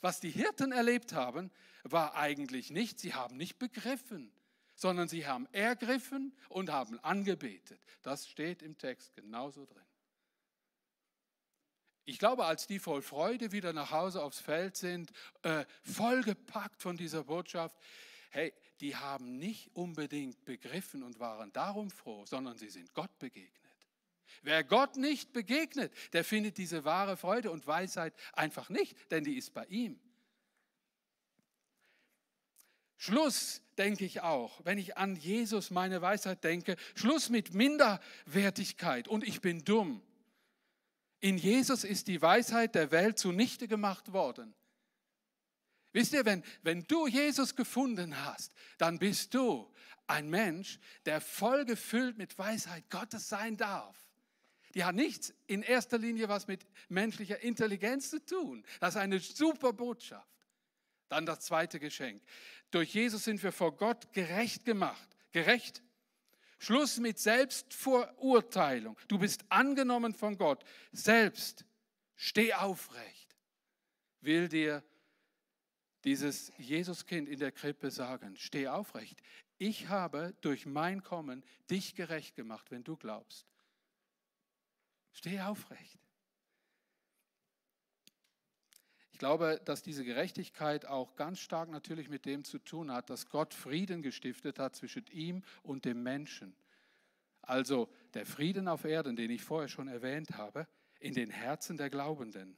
Was 0.00 0.20
die 0.20 0.30
Hirten 0.30 0.72
erlebt 0.72 1.12
haben, 1.12 1.50
war 1.82 2.14
eigentlich 2.14 2.70
nicht, 2.70 3.00
sie 3.00 3.14
haben 3.14 3.36
nicht 3.36 3.58
begriffen, 3.58 4.32
sondern 4.74 5.08
sie 5.08 5.26
haben 5.26 5.46
ergriffen 5.52 6.32
und 6.48 6.70
haben 6.70 6.98
angebetet. 7.00 7.80
Das 8.02 8.28
steht 8.28 8.62
im 8.62 8.78
Text 8.78 9.14
genauso 9.14 9.66
drin. 9.66 9.82
Ich 12.04 12.18
glaube, 12.18 12.44
als 12.44 12.66
die 12.66 12.78
voll 12.78 13.02
Freude 13.02 13.52
wieder 13.52 13.72
nach 13.72 13.90
Hause 13.90 14.22
aufs 14.22 14.40
Feld 14.40 14.76
sind, 14.76 15.12
äh, 15.42 15.64
vollgepackt 15.82 16.82
von 16.82 16.96
dieser 16.96 17.24
Botschaft, 17.24 17.76
hey, 18.30 18.52
die 18.80 18.96
haben 18.96 19.38
nicht 19.38 19.74
unbedingt 19.76 20.44
begriffen 20.44 21.02
und 21.02 21.20
waren 21.20 21.52
darum 21.52 21.90
froh, 21.90 22.24
sondern 22.26 22.56
sie 22.56 22.70
sind 22.70 22.92
Gott 22.94 23.16
begegnet. 23.18 23.69
Wer 24.42 24.64
Gott 24.64 24.96
nicht 24.96 25.32
begegnet, 25.32 25.92
der 26.12 26.24
findet 26.24 26.58
diese 26.58 26.84
wahre 26.84 27.16
Freude 27.16 27.50
und 27.50 27.66
Weisheit 27.66 28.14
einfach 28.32 28.68
nicht, 28.68 28.96
denn 29.10 29.24
die 29.24 29.36
ist 29.36 29.54
bei 29.54 29.66
ihm. 29.66 29.98
Schluss, 32.96 33.62
denke 33.78 34.04
ich 34.04 34.20
auch, 34.20 34.60
wenn 34.64 34.76
ich 34.76 34.98
an 34.98 35.16
Jesus, 35.16 35.70
meine 35.70 36.02
Weisheit 36.02 36.44
denke, 36.44 36.76
Schluss 36.94 37.30
mit 37.30 37.54
Minderwertigkeit 37.54 39.08
und 39.08 39.26
ich 39.26 39.40
bin 39.40 39.64
dumm. 39.64 40.02
In 41.20 41.38
Jesus 41.38 41.84
ist 41.84 42.08
die 42.08 42.20
Weisheit 42.20 42.74
der 42.74 42.90
Welt 42.90 43.18
zunichte 43.18 43.68
gemacht 43.68 44.12
worden. 44.12 44.54
Wisst 45.92 46.12
ihr, 46.12 46.24
wenn, 46.24 46.44
wenn 46.62 46.86
du 46.86 47.06
Jesus 47.06 47.56
gefunden 47.56 48.22
hast, 48.24 48.52
dann 48.78 48.98
bist 48.98 49.34
du 49.34 49.72
ein 50.06 50.28
Mensch, 50.28 50.78
der 51.06 51.20
voll 51.20 51.64
gefüllt 51.64 52.18
mit 52.18 52.38
Weisheit 52.38 52.88
Gottes 52.90 53.28
sein 53.28 53.56
darf. 53.56 53.96
Die 54.74 54.84
hat 54.84 54.94
nichts 54.94 55.34
in 55.46 55.62
erster 55.62 55.98
Linie 55.98 56.28
was 56.28 56.46
mit 56.46 56.66
menschlicher 56.88 57.40
Intelligenz 57.40 58.10
zu 58.10 58.24
tun. 58.24 58.64
Das 58.78 58.94
ist 58.94 59.00
eine 59.00 59.18
super 59.18 59.72
Botschaft. 59.72 60.28
Dann 61.08 61.26
das 61.26 61.40
zweite 61.40 61.80
Geschenk. 61.80 62.22
Durch 62.70 62.94
Jesus 62.94 63.24
sind 63.24 63.42
wir 63.42 63.52
vor 63.52 63.76
Gott 63.76 64.12
gerecht 64.12 64.64
gemacht. 64.64 65.16
Gerecht. 65.32 65.82
Schluss 66.58 66.98
mit 66.98 67.18
Selbstverurteilung. 67.18 68.96
Du 69.08 69.18
bist 69.18 69.44
angenommen 69.48 70.14
von 70.14 70.36
Gott. 70.36 70.64
Selbst. 70.92 71.64
Steh 72.14 72.52
aufrecht. 72.52 73.34
Will 74.20 74.48
dir 74.48 74.84
dieses 76.04 76.52
Jesuskind 76.58 77.28
in 77.28 77.38
der 77.38 77.52
Krippe 77.52 77.90
sagen, 77.90 78.36
steh 78.36 78.68
aufrecht. 78.68 79.20
Ich 79.58 79.88
habe 79.88 80.34
durch 80.40 80.66
mein 80.66 81.02
Kommen 81.02 81.42
dich 81.70 81.94
gerecht 81.94 82.34
gemacht, 82.36 82.70
wenn 82.70 82.84
du 82.84 82.96
glaubst. 82.96 83.46
Steh 85.12 85.40
aufrecht. 85.40 85.98
Ich 89.12 89.18
glaube, 89.18 89.60
dass 89.64 89.82
diese 89.82 90.04
Gerechtigkeit 90.04 90.86
auch 90.86 91.14
ganz 91.16 91.40
stark 91.40 91.68
natürlich 91.68 92.08
mit 92.08 92.24
dem 92.24 92.42
zu 92.42 92.58
tun 92.58 92.90
hat, 92.90 93.10
dass 93.10 93.28
Gott 93.28 93.52
Frieden 93.52 94.00
gestiftet 94.00 94.58
hat 94.58 94.76
zwischen 94.76 95.06
ihm 95.08 95.42
und 95.62 95.84
dem 95.84 96.02
Menschen. 96.02 96.56
Also 97.42 97.92
der 98.14 98.24
Frieden 98.24 98.68
auf 98.68 98.84
Erden, 98.84 99.16
den 99.16 99.30
ich 99.30 99.42
vorher 99.42 99.68
schon 99.68 99.88
erwähnt 99.88 100.38
habe, 100.38 100.66
in 101.00 101.14
den 101.14 101.30
Herzen 101.30 101.76
der 101.76 101.90
Glaubenden. 101.90 102.56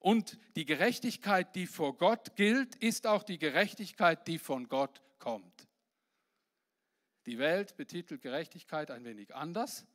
Und 0.00 0.38
die 0.56 0.64
Gerechtigkeit, 0.64 1.54
die 1.54 1.66
vor 1.66 1.96
Gott 1.96 2.34
gilt, 2.34 2.74
ist 2.76 3.06
auch 3.06 3.22
die 3.22 3.38
Gerechtigkeit, 3.38 4.26
die 4.26 4.38
von 4.38 4.68
Gott 4.68 5.02
kommt. 5.18 5.68
Die 7.26 7.38
Welt 7.38 7.76
betitelt 7.76 8.22
Gerechtigkeit 8.22 8.90
ein 8.90 9.04
wenig 9.04 9.34
anders 9.34 9.86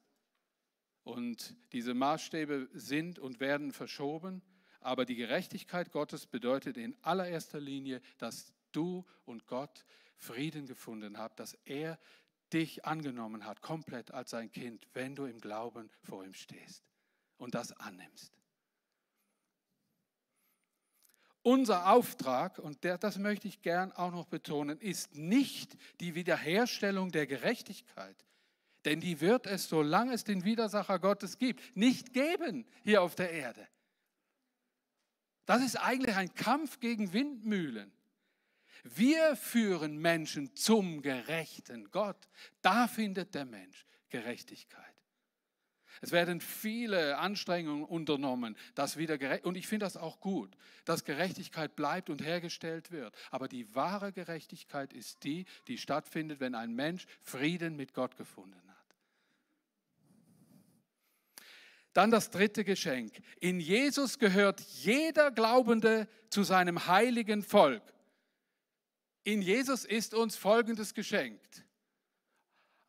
und 1.06 1.56
diese 1.72 1.94
Maßstäbe 1.94 2.68
sind 2.74 3.20
und 3.20 3.39
werden 3.39 3.72
verschoben, 3.72 4.41
aber 4.82 5.06
die 5.06 5.15
Gerechtigkeit 5.15 5.91
Gottes 5.91 6.26
bedeutet 6.26 6.78
in 6.78 6.96
allererster 7.02 7.62
Linie, 7.62 8.02
dass 8.18 8.54
du 8.72 9.06
und 9.24 9.46
Gott 9.48 9.86
Frieden 10.18 10.65
gefunden 10.65 11.18
habt, 11.18 11.39
dass 11.39 11.54
er 11.65 12.00
dich 12.52 12.86
angenommen 12.86 13.46
hat, 13.46 13.62
komplett 13.62 14.12
als 14.12 14.32
sein 14.32 14.52
Kind, 14.52 14.88
wenn 14.94 15.15
du 15.15 15.26
im 15.26 15.39
Glauben 15.39 15.89
vor 16.02 16.24
ihm 16.24 16.34
stehst 16.34 16.84
und 17.38 17.54
das 17.56 17.72
annimmst. 17.74 18.34
Unser 21.44 21.91
Auftrag, 21.91 22.58
und 22.58 22.84
das 22.84 23.20
möchte 23.20 23.48
ich 23.48 23.62
gern 23.62 23.91
auch 23.91 24.12
noch 24.12 24.26
betonen, 24.26 24.80
ist 24.80 25.13
nicht 25.13 25.78
die 26.00 26.15
Wiederherstellung 26.15 27.12
der 27.12 27.28
Gerechtigkeit. 27.28 28.15
Denn 28.86 29.02
die 29.02 29.19
wird 29.19 29.48
es, 29.48 29.67
solange 29.67 30.13
es 30.13 30.24
den 30.24 30.45
Widersacher 30.45 31.00
Gottes 31.00 31.38
gibt, 31.38 31.76
nicht 31.76 32.13
geben 32.13 32.65
hier 32.84 33.02
auf 33.02 33.15
der 33.15 33.32
Erde. 33.32 33.67
Das 35.45 35.63
ist 35.63 35.76
eigentlich 35.76 36.15
ein 36.15 36.34
Kampf 36.34 36.80
gegen 36.80 37.12
Windmühlen. 37.13 37.91
Wir 38.84 39.36
führen 39.36 39.98
Menschen 39.98 40.56
zum 40.56 41.02
gerechten 41.02 41.89
Gott. 41.89 42.28
Da 42.62 42.88
findet 42.88 43.34
der 43.34 43.45
Mensch 43.45 43.86
Gerechtigkeit. 44.10 44.84
Es 46.02 46.12
werden 46.12 46.41
viele 46.41 47.17
Anstrengungen 47.17 47.86
unternommen, 47.86 48.56
dass 48.76 48.98
wieder 48.98 49.17
gerecht, 49.17 49.45
und 49.45 49.56
ich 49.56 49.67
finde 49.67 49.86
das 49.86 49.98
auch 49.98 50.19
gut, 50.19 50.56
dass 50.84 51.06
Gerechtigkeit 51.06 51.76
bleibt 51.76 52.10
und 52.10 52.24
hergestellt 52.24 52.91
wird. 52.91 53.15
Aber 53.32 53.48
die 53.48 53.74
wahre 53.74 54.12
Gerechtigkeit 54.12 54.93
ist 54.93 55.24
die, 55.24 55.45
die 55.67 55.78
stattfindet, 55.78 56.39
wenn 56.39 56.54
ein 56.54 56.74
Mensch 56.74 57.06
Frieden 57.21 57.76
mit 57.76 57.93
Gott 57.93 58.17
gefunden 58.17 58.62
hat. 58.67 58.74
Dann 61.95 62.12
das 62.12 62.29
dritte 62.29 62.63
Geschenk. 62.63 63.19
In 63.39 63.60
Jesus 63.60 64.19
gehört 64.19 64.62
jeder 64.62 65.31
Glaubende 65.31 66.08
zu 66.29 66.43
seinem 66.43 66.86
heiligen 66.86 67.41
Volk. 67.41 67.81
In 69.23 69.41
Jesus 69.41 69.86
ist 69.86 70.13
uns 70.13 70.36
Folgendes 70.36 70.93
geschenkt 70.93 71.65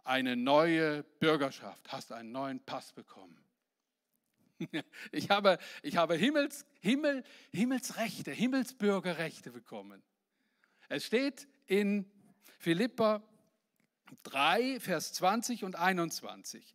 eine 0.06 0.36
neue 0.36 1.02
Bürgerschaft, 1.02 1.92
hast 1.92 2.12
einen 2.12 2.32
neuen 2.32 2.60
Pass 2.60 2.92
bekommen. 2.92 3.36
Ich 5.12 5.28
habe, 5.28 5.58
ich 5.82 5.98
habe 5.98 6.14
Himmels, 6.14 6.64
Himmel, 6.80 7.24
Himmelsrechte, 7.52 8.30
Himmelsbürgerrechte 8.30 9.50
bekommen. 9.50 10.02
Es 10.88 11.04
steht 11.04 11.46
in 11.66 12.10
Philippa 12.58 13.22
3, 14.22 14.80
Vers 14.80 15.12
20 15.12 15.64
und 15.64 15.76
21. 15.76 16.74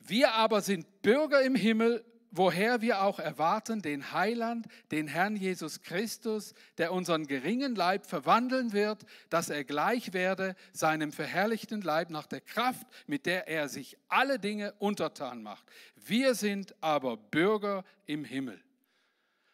Wir 0.00 0.32
aber 0.34 0.60
sind 0.60 1.02
Bürger 1.02 1.42
im 1.42 1.54
Himmel 1.54 2.04
woher 2.30 2.80
wir 2.80 3.02
auch 3.02 3.18
erwarten 3.18 3.82
den 3.82 4.12
Heiland, 4.12 4.66
den 4.90 5.08
Herrn 5.08 5.36
Jesus 5.36 5.82
Christus, 5.82 6.54
der 6.78 6.92
unseren 6.92 7.26
geringen 7.26 7.74
Leib 7.74 8.06
verwandeln 8.06 8.72
wird, 8.72 9.04
dass 9.28 9.50
er 9.50 9.64
gleich 9.64 10.12
werde 10.12 10.54
seinem 10.72 11.12
verherrlichten 11.12 11.82
Leib 11.82 12.10
nach 12.10 12.26
der 12.26 12.40
Kraft, 12.40 12.86
mit 13.06 13.26
der 13.26 13.48
er 13.48 13.68
sich 13.68 13.98
alle 14.08 14.38
Dinge 14.38 14.74
untertan 14.78 15.42
macht. 15.42 15.66
Wir 15.96 16.34
sind 16.34 16.74
aber 16.80 17.16
Bürger 17.16 17.84
im 18.06 18.24
Himmel. 18.24 18.62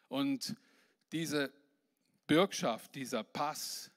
Und 0.07 0.55
diese 1.11 1.51
Bürgschaft, 2.27 2.95
dieser 2.95 3.23
Pass, 3.23 3.91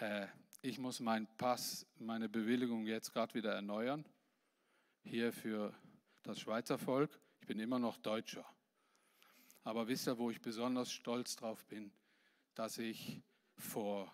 äh, 0.00 0.26
ich 0.60 0.78
muss 0.78 1.00
meinen 1.00 1.28
Pass, 1.36 1.86
meine 1.98 2.28
Bewilligung 2.28 2.86
jetzt 2.86 3.12
gerade 3.12 3.34
wieder 3.34 3.54
erneuern 3.54 4.04
hier 5.02 5.32
für 5.32 5.72
das 6.22 6.40
Schweizer 6.40 6.78
Volk. 6.78 7.18
Ich 7.40 7.46
bin 7.46 7.60
immer 7.60 7.78
noch 7.78 7.96
Deutscher. 7.98 8.44
Aber 9.62 9.88
wisst 9.88 10.08
ihr, 10.08 10.18
wo 10.18 10.30
ich 10.30 10.40
besonders 10.40 10.90
stolz 10.90 11.36
drauf 11.36 11.64
bin? 11.66 11.92
Dass 12.54 12.78
ich 12.78 13.22
vor 13.56 14.12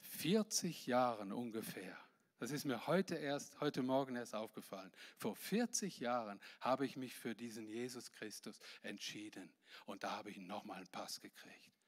40 0.00 0.86
Jahren 0.86 1.32
ungefähr, 1.32 1.96
das 2.38 2.50
ist 2.50 2.64
mir 2.64 2.86
heute 2.86 3.16
erst, 3.16 3.60
heute 3.60 3.82
Morgen 3.82 4.16
erst 4.16 4.34
aufgefallen, 4.34 4.92
vor 5.16 5.34
40 5.34 6.00
Jahren 6.00 6.40
habe 6.60 6.86
ich 6.86 6.96
mich 6.96 7.14
für 7.14 7.34
diesen 7.34 7.66
Jesus 7.66 8.12
Christus 8.12 8.58
entschieden 8.82 9.52
und 9.86 10.04
da 10.04 10.12
habe 10.12 10.30
ich 10.30 10.38
nochmal 10.38 10.78
einen 10.78 10.88
Pass 10.88 11.20
gekriegt. 11.20 11.81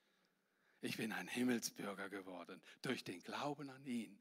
Ich 0.84 0.98
bin 0.98 1.12
ein 1.12 1.28
Himmelsbürger 1.28 2.10
geworden 2.10 2.60
durch 2.82 3.04
den 3.04 3.22
Glauben 3.22 3.70
an 3.70 3.86
ihn. 3.86 4.18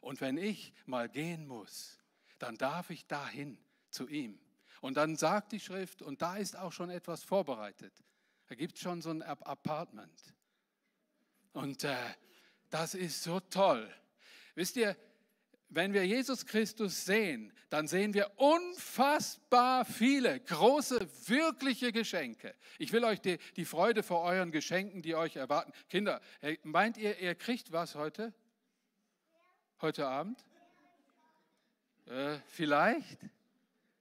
Und 0.00 0.20
wenn 0.20 0.38
ich 0.38 0.72
mal 0.86 1.08
gehen 1.08 1.48
muss, 1.48 1.98
dann 2.38 2.56
darf 2.56 2.90
ich 2.90 3.08
dahin 3.08 3.58
zu 3.90 4.06
ihm. 4.06 4.38
Und 4.80 4.96
dann 4.96 5.16
sagt 5.16 5.50
die 5.50 5.58
Schrift, 5.58 6.00
und 6.00 6.22
da 6.22 6.36
ist 6.36 6.56
auch 6.56 6.70
schon 6.70 6.90
etwas 6.90 7.24
vorbereitet. 7.24 7.92
Da 8.46 8.54
gibt 8.54 8.76
es 8.76 8.80
schon 8.80 9.02
so 9.02 9.10
ein 9.10 9.22
Apartment. 9.22 10.34
Und 11.52 11.82
äh, 11.82 11.96
das 12.70 12.94
ist 12.94 13.24
so 13.24 13.40
toll. 13.40 13.92
Wisst 14.54 14.76
ihr, 14.76 14.96
wenn 15.70 15.92
wir 15.92 16.06
Jesus 16.06 16.46
Christus 16.46 17.04
sehen, 17.04 17.52
dann 17.68 17.86
sehen 17.88 18.14
wir 18.14 18.30
unfassbar 18.36 19.84
viele 19.84 20.40
große, 20.40 21.06
wirkliche 21.28 21.92
Geschenke. 21.92 22.54
Ich 22.78 22.92
will 22.92 23.04
euch 23.04 23.20
die, 23.20 23.38
die 23.56 23.64
Freude 23.64 24.02
vor 24.02 24.22
euren 24.22 24.50
Geschenken, 24.50 25.02
die 25.02 25.14
euch 25.14 25.36
erwarten. 25.36 25.72
Kinder, 25.88 26.20
meint 26.62 26.96
ihr, 26.96 27.18
ihr 27.18 27.34
kriegt 27.34 27.72
was 27.72 27.94
heute? 27.94 28.32
Heute 29.80 30.06
Abend? 30.06 30.44
Äh, 32.06 32.38
vielleicht? 32.46 33.18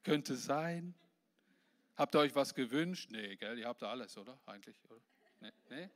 Könnte 0.03 0.35
sein. 0.35 0.95
Habt 1.97 2.15
ihr 2.15 2.19
euch 2.19 2.35
was 2.35 2.53
gewünscht? 2.53 3.09
Nee, 3.11 3.35
gell? 3.35 3.59
Ihr 3.59 3.67
habt 3.67 3.81
da 3.81 3.89
alles, 3.89 4.17
oder? 4.17 4.39
Eigentlich, 4.45 4.77
oder? 4.89 5.01
Nee? 5.41 5.51
nee? 5.69 5.89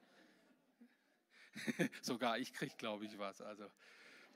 Sogar 2.02 2.38
ich 2.38 2.52
kriege, 2.54 2.76
glaube 2.76 3.06
ich, 3.06 3.18
was. 3.18 3.42
Also, 3.42 3.66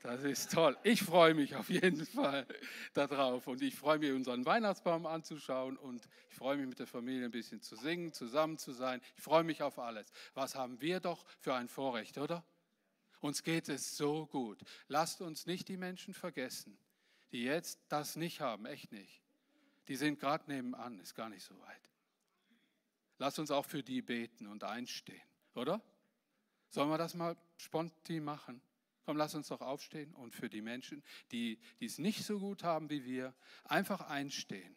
das 0.02 0.24
ist 0.24 0.52
toll. 0.52 0.78
Ich 0.84 1.02
freue 1.02 1.34
mich 1.34 1.56
auf 1.56 1.70
jeden 1.70 2.06
Fall 2.06 2.46
darauf. 2.94 3.48
Und 3.48 3.62
ich 3.62 3.76
freue 3.76 4.00
mich, 4.00 4.12
unseren 4.12 4.46
Weihnachtsbaum 4.46 5.06
anzuschauen. 5.06 5.78
Und 5.78 6.08
ich 6.30 6.36
freue 6.36 6.58
mich, 6.58 6.68
mit 6.68 6.80
der 6.80 6.88
Familie 6.88 7.26
ein 7.26 7.32
bisschen 7.32 7.62
zu 7.62 7.76
singen, 7.76 8.14
zusammen 8.14 8.58
zu 8.58 8.72
sein. 8.72 9.02
Ich 9.18 9.24
freue 9.24 9.44
mich 9.44 9.64
auf 9.64 9.80
alles. 9.80 10.12
Was 10.34 10.56
haben 10.56 10.80
wir 10.82 11.00
doch 11.00 11.26
für 11.40 11.54
ein 11.54 11.68
Vorrecht, 11.68 12.18
oder? 12.18 12.44
Uns 13.22 13.42
geht 13.42 13.70
es 13.70 13.98
so 13.98 14.28
gut. 14.28 14.62
Lasst 14.88 15.22
uns 15.22 15.48
nicht 15.48 15.68
die 15.68 15.78
Menschen 15.78 16.14
vergessen, 16.14 16.78
die 17.32 17.44
jetzt 17.44 17.80
das 17.90 18.16
nicht 18.16 18.42
haben, 18.42 18.66
echt 18.66 18.92
nicht. 18.92 19.22
Die 19.88 19.96
sind 19.96 20.20
gerade 20.20 20.44
nebenan, 20.52 21.00
ist 21.00 21.16
gar 21.16 21.30
nicht 21.30 21.44
so 21.44 21.60
weit. 21.62 21.90
Lass 23.18 23.40
uns 23.40 23.50
auch 23.50 23.66
für 23.66 23.82
die 23.82 24.02
beten 24.02 24.46
und 24.46 24.64
einstehen, 24.64 25.22
oder? 25.54 25.82
Sollen 26.70 26.90
wir 26.90 26.98
das 26.98 27.14
mal 27.14 27.38
spontan 27.58 28.24
machen? 28.24 28.62
Komm, 29.06 29.18
lass 29.18 29.36
uns 29.36 29.50
doch 29.50 29.62
aufstehen 29.62 30.14
und 30.16 30.34
für 30.34 30.50
die 30.50 30.62
Menschen, 30.62 31.04
die, 31.32 31.60
die 31.80 31.86
es 31.86 32.00
nicht 32.00 32.26
so 32.26 32.40
gut 32.40 32.64
haben 32.64 32.90
wie 32.90 33.06
wir, 33.06 33.36
einfach 33.64 34.02
einstehen. 34.02 34.76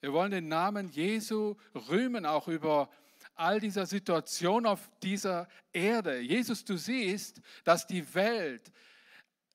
Wir 0.00 0.12
wollen 0.12 0.30
den 0.30 0.48
Namen 0.48 0.88
Jesu 0.88 1.56
rühmen, 1.74 2.24
auch 2.24 2.48
über 2.48 2.90
all 3.34 3.60
dieser 3.60 3.86
Situation 3.86 4.66
auf 4.66 4.90
dieser 5.02 5.48
Erde. 5.72 6.20
Jesus, 6.20 6.64
du 6.64 6.76
siehst, 6.76 7.40
dass 7.64 7.86
die 7.86 8.14
Welt 8.14 8.72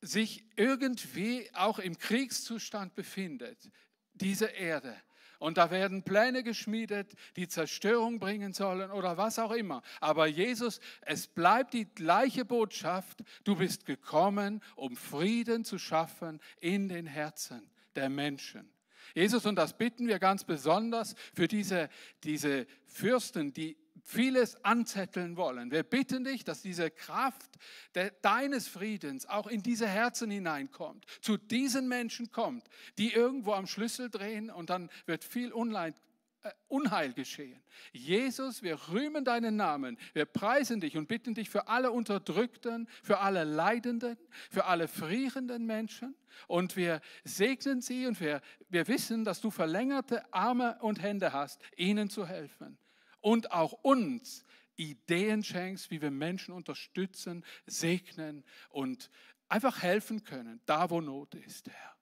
sich 0.01 0.45
irgendwie 0.55 1.49
auch 1.53 1.79
im 1.79 1.97
Kriegszustand 1.97 2.95
befindet 2.95 3.71
diese 4.13 4.45
Erde. 4.45 4.95
Und 5.41 5.57
da 5.57 5.71
werden 5.71 6.03
Pläne 6.03 6.43
geschmiedet, 6.43 7.15
die 7.35 7.47
Zerstörung 7.47 8.19
bringen 8.19 8.53
sollen 8.53 8.91
oder 8.91 9.17
was 9.17 9.39
auch 9.39 9.49
immer. 9.49 9.81
Aber 9.99 10.27
Jesus, 10.27 10.79
es 11.01 11.25
bleibt 11.25 11.73
die 11.73 11.85
gleiche 11.85 12.45
Botschaft. 12.45 13.23
Du 13.43 13.55
bist 13.55 13.87
gekommen, 13.87 14.61
um 14.75 14.95
Frieden 14.95 15.65
zu 15.65 15.79
schaffen 15.79 16.39
in 16.59 16.89
den 16.89 17.07
Herzen 17.07 17.67
der 17.95 18.09
Menschen. 18.09 18.71
Jesus, 19.15 19.47
und 19.47 19.55
das 19.55 19.75
bitten 19.75 20.07
wir 20.07 20.19
ganz 20.19 20.43
besonders 20.43 21.15
für 21.33 21.47
diese, 21.47 21.89
diese 22.23 22.67
Fürsten, 22.85 23.51
die 23.51 23.80
vieles 24.11 24.63
anzetteln 24.65 25.37
wollen. 25.37 25.71
Wir 25.71 25.83
bitten 25.83 26.23
dich, 26.23 26.43
dass 26.43 26.61
diese 26.61 26.91
Kraft 26.91 27.57
de, 27.95 28.11
deines 28.21 28.67
Friedens 28.67 29.25
auch 29.25 29.47
in 29.47 29.63
diese 29.63 29.87
Herzen 29.87 30.29
hineinkommt, 30.29 31.05
zu 31.21 31.37
diesen 31.37 31.87
Menschen 31.87 32.31
kommt, 32.31 32.67
die 32.97 33.13
irgendwo 33.13 33.53
am 33.53 33.67
Schlüssel 33.67 34.09
drehen 34.09 34.49
und 34.49 34.69
dann 34.69 34.89
wird 35.05 35.23
viel 35.23 35.53
Unleid, 35.53 35.95
äh, 36.43 36.51
Unheil 36.67 37.13
geschehen. 37.13 37.61
Jesus, 37.93 38.63
wir 38.63 38.77
rühmen 38.89 39.23
deinen 39.23 39.55
Namen, 39.55 39.97
wir 40.13 40.25
preisen 40.25 40.81
dich 40.81 40.97
und 40.97 41.07
bitten 41.07 41.33
dich 41.33 41.49
für 41.49 41.69
alle 41.69 41.91
Unterdrückten, 41.91 42.89
für 43.01 43.19
alle 43.19 43.45
Leidenden, 43.45 44.17
für 44.49 44.65
alle 44.65 44.89
frierenden 44.89 45.65
Menschen 45.65 46.15
und 46.47 46.75
wir 46.75 46.99
segnen 47.23 47.81
sie 47.81 48.07
und 48.07 48.19
wir, 48.19 48.41
wir 48.67 48.87
wissen, 48.89 49.23
dass 49.23 49.39
du 49.39 49.51
verlängerte 49.51 50.21
Arme 50.33 50.77
und 50.81 51.01
Hände 51.01 51.31
hast, 51.31 51.61
ihnen 51.77 52.09
zu 52.09 52.27
helfen 52.27 52.77
und 53.21 53.51
auch 53.51 53.71
uns 53.71 54.43
Ideen 54.75 55.43
schenkst, 55.43 55.91
wie 55.91 56.01
wir 56.01 56.11
Menschen 56.11 56.53
unterstützen, 56.53 57.45
segnen 57.65 58.43
und 58.69 59.09
einfach 59.47 59.81
helfen 59.81 60.23
können, 60.23 60.61
da 60.65 60.89
wo 60.89 61.01
Not 61.01 61.35
ist, 61.35 61.69
Herr. 61.69 61.95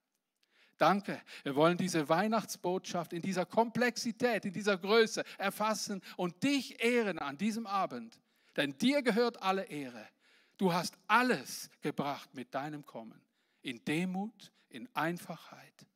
Danke. 0.77 1.21
Wir 1.43 1.55
wollen 1.55 1.77
diese 1.77 2.08
Weihnachtsbotschaft 2.08 3.12
in 3.12 3.21
dieser 3.21 3.45
Komplexität, 3.45 4.45
in 4.45 4.53
dieser 4.53 4.77
Größe 4.77 5.25
erfassen 5.38 6.01
und 6.15 6.41
dich 6.41 6.82
ehren 6.82 7.19
an 7.19 7.38
diesem 7.38 7.67
Abend. 7.67 8.17
Denn 8.55 8.77
dir 8.77 9.01
gehört 9.01 9.41
alle 9.41 9.65
Ehre. 9.65 10.08
Du 10.58 10.71
hast 10.73 10.97
alles 11.08 11.69
gebracht 11.82 12.34
mit 12.34 12.53
deinem 12.53 12.86
Kommen. 12.86 13.21
In 13.62 13.84
Demut, 13.84 14.53
in 14.69 14.88
Einfachheit 14.95 15.88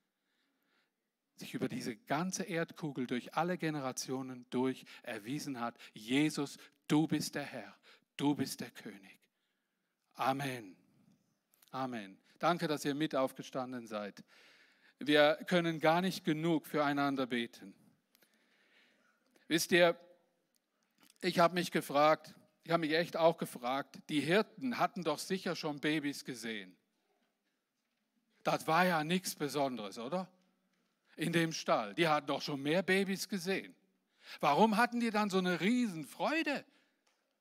sich 1.43 1.53
über 1.53 1.67
diese 1.67 1.95
ganze 1.95 2.43
Erdkugel 2.43 3.05
durch 3.05 3.35
alle 3.35 3.57
Generationen 3.57 4.45
durch 4.49 4.85
erwiesen 5.03 5.59
hat, 5.59 5.77
Jesus, 5.93 6.57
du 6.87 7.05
bist 7.05 7.35
der 7.35 7.43
Herr, 7.43 7.75
du 8.15 8.33
bist 8.33 8.61
der 8.61 8.71
König. 8.71 9.19
Amen. 10.13 10.77
Amen. 11.71 12.17
Danke, 12.39 12.67
dass 12.67 12.85
ihr 12.85 12.95
mit 12.95 13.13
aufgestanden 13.13 13.87
seid. 13.87 14.23
Wir 14.99 15.37
können 15.47 15.79
gar 15.79 16.01
nicht 16.01 16.23
genug 16.23 16.65
füreinander 16.65 17.27
beten. 17.27 17.73
Wisst 19.47 19.73
ihr, 19.73 19.99
ich 21.21 21.39
habe 21.39 21.55
mich 21.55 21.71
gefragt, 21.71 22.35
ich 22.63 22.71
habe 22.71 22.81
mich 22.81 22.93
echt 22.93 23.17
auch 23.17 23.37
gefragt, 23.37 23.99
die 24.07 24.21
Hirten 24.21 24.77
hatten 24.77 25.03
doch 25.03 25.19
sicher 25.19 25.57
schon 25.57 25.81
Babys 25.81 26.23
gesehen. 26.23 26.77
Das 28.43 28.65
war 28.65 28.85
ja 28.85 29.03
nichts 29.03 29.35
Besonderes, 29.35 29.97
oder? 29.97 30.29
In 31.15 31.33
dem 31.33 31.51
Stall. 31.51 31.93
Die 31.93 32.07
hatten 32.07 32.27
doch 32.27 32.41
schon 32.41 32.61
mehr 32.61 32.83
Babys 32.83 33.27
gesehen. 33.29 33.75
Warum 34.39 34.77
hatten 34.77 34.99
die 34.99 35.11
dann 35.11 35.29
so 35.29 35.37
eine 35.37 35.59
Riesenfreude? 35.59 36.65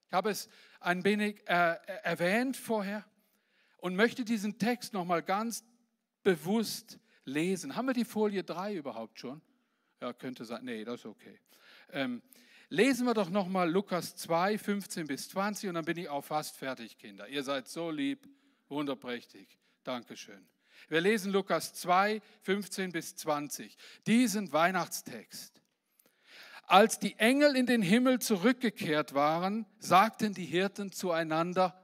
Ich 0.09 0.13
habe 0.13 0.31
es 0.31 0.49
ein 0.81 1.05
wenig 1.05 1.41
äh, 1.49 1.77
erwähnt 2.03 2.57
vorher 2.57 3.05
und 3.79 3.97
möchte 3.97 4.25
diesen 4.25 4.59
Text 4.59 4.93
nochmal 4.93 5.23
ganz 5.23 5.65
bewusst 6.23 6.99
lesen. 7.25 7.77
Haben 7.77 7.87
wir 7.87 7.95
die 7.95 8.05
Folie 8.05 8.45
3 8.45 8.75
überhaupt 8.75 9.19
schon? 9.19 9.41
Ja, 10.01 10.13
könnte 10.13 10.45
sein. 10.45 10.65
Nee, 10.65 10.85
das 10.85 11.01
ist 11.01 11.07
okay. 11.07 11.39
Ähm, 11.91 12.23
lesen 12.69 13.07
wir 13.07 13.15
doch 13.15 13.31
nochmal 13.31 13.71
Lukas 13.71 14.17
2, 14.17 14.59
15 14.59 15.07
bis 15.07 15.29
20 15.29 15.69
und 15.69 15.77
dann 15.77 15.85
bin 15.85 15.97
ich 15.97 16.09
auch 16.09 16.25
fast 16.25 16.57
fertig, 16.57 16.99
Kinder. 16.99 17.29
Ihr 17.29 17.43
seid 17.43 17.69
so 17.69 17.91
lieb, 17.91 18.29
wunderprächtig. 18.69 19.59
Dankeschön. 19.85 20.47
Wir 20.89 21.01
lesen 21.01 21.33
Lukas 21.33 21.75
2, 21.75 22.21
15 22.43 22.93
bis 22.93 23.17
20, 23.17 23.77
diesen 24.07 24.53
Weihnachtstext. 24.53 25.61
Als 26.67 26.99
die 26.99 27.19
Engel 27.19 27.57
in 27.57 27.67
den 27.67 27.83
Himmel 27.83 28.21
zurückgekehrt 28.21 29.15
waren, 29.15 29.67
sagten 29.79 30.33
die 30.35 30.47
Hirten 30.47 30.93
zueinander, 30.93 31.79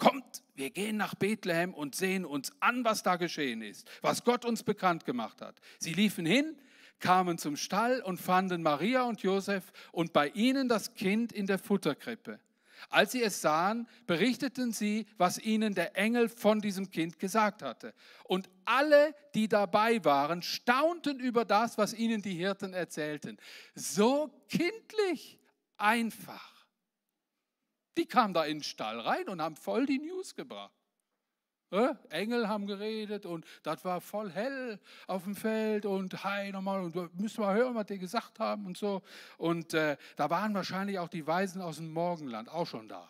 Kommt, 0.00 0.42
wir 0.54 0.70
gehen 0.70 0.96
nach 0.96 1.14
Bethlehem 1.14 1.74
und 1.74 1.94
sehen 1.94 2.24
uns 2.24 2.52
an, 2.60 2.84
was 2.84 3.02
da 3.02 3.16
geschehen 3.16 3.60
ist, 3.60 3.86
was 4.00 4.24
Gott 4.24 4.46
uns 4.46 4.62
bekannt 4.62 5.04
gemacht 5.04 5.42
hat. 5.42 5.60
Sie 5.78 5.92
liefen 5.92 6.24
hin, 6.24 6.56
kamen 7.00 7.36
zum 7.36 7.56
Stall 7.56 8.00
und 8.00 8.18
fanden 8.18 8.62
Maria 8.62 9.02
und 9.02 9.22
Josef 9.22 9.72
und 9.92 10.14
bei 10.14 10.28
ihnen 10.28 10.68
das 10.68 10.94
Kind 10.94 11.32
in 11.32 11.46
der 11.46 11.58
Futterkrippe. 11.58 12.40
Als 12.88 13.12
sie 13.12 13.22
es 13.22 13.40
sahen, 13.40 13.86
berichteten 14.06 14.72
sie, 14.72 15.06
was 15.18 15.38
ihnen 15.38 15.74
der 15.74 15.96
Engel 15.96 16.28
von 16.28 16.60
diesem 16.60 16.90
Kind 16.90 17.18
gesagt 17.18 17.62
hatte. 17.62 17.94
Und 18.24 18.48
alle, 18.64 19.14
die 19.34 19.48
dabei 19.48 20.04
waren, 20.04 20.42
staunten 20.42 21.20
über 21.20 21.44
das, 21.44 21.78
was 21.78 21.92
ihnen 21.92 22.22
die 22.22 22.34
Hirten 22.34 22.72
erzählten. 22.72 23.36
So 23.74 24.30
kindlich, 24.48 25.38
einfach. 25.76 26.66
Die 27.96 28.06
kamen 28.06 28.34
da 28.34 28.44
in 28.44 28.58
den 28.58 28.62
Stall 28.64 29.00
rein 29.00 29.28
und 29.28 29.42
haben 29.42 29.56
voll 29.56 29.86
die 29.86 29.98
News 29.98 30.34
gebracht. 30.34 30.79
Engel 32.08 32.48
haben 32.48 32.66
geredet 32.66 33.26
und 33.26 33.44
das 33.62 33.84
war 33.84 34.00
voll 34.00 34.30
hell 34.30 34.80
auf 35.06 35.24
dem 35.24 35.36
Feld 35.36 35.86
und 35.86 36.24
hi 36.24 36.50
nochmal 36.50 36.82
und 36.82 37.20
müssen 37.20 37.42
wir 37.42 37.54
hören, 37.54 37.74
was 37.74 37.86
die 37.86 37.98
gesagt 37.98 38.40
haben 38.40 38.66
und 38.66 38.76
so. 38.76 39.02
Und 39.38 39.74
äh, 39.74 39.96
da 40.16 40.30
waren 40.30 40.52
wahrscheinlich 40.54 40.98
auch 40.98 41.08
die 41.08 41.26
Weisen 41.26 41.62
aus 41.62 41.76
dem 41.76 41.92
Morgenland 41.92 42.48
auch 42.48 42.66
schon 42.66 42.88
da. 42.88 43.08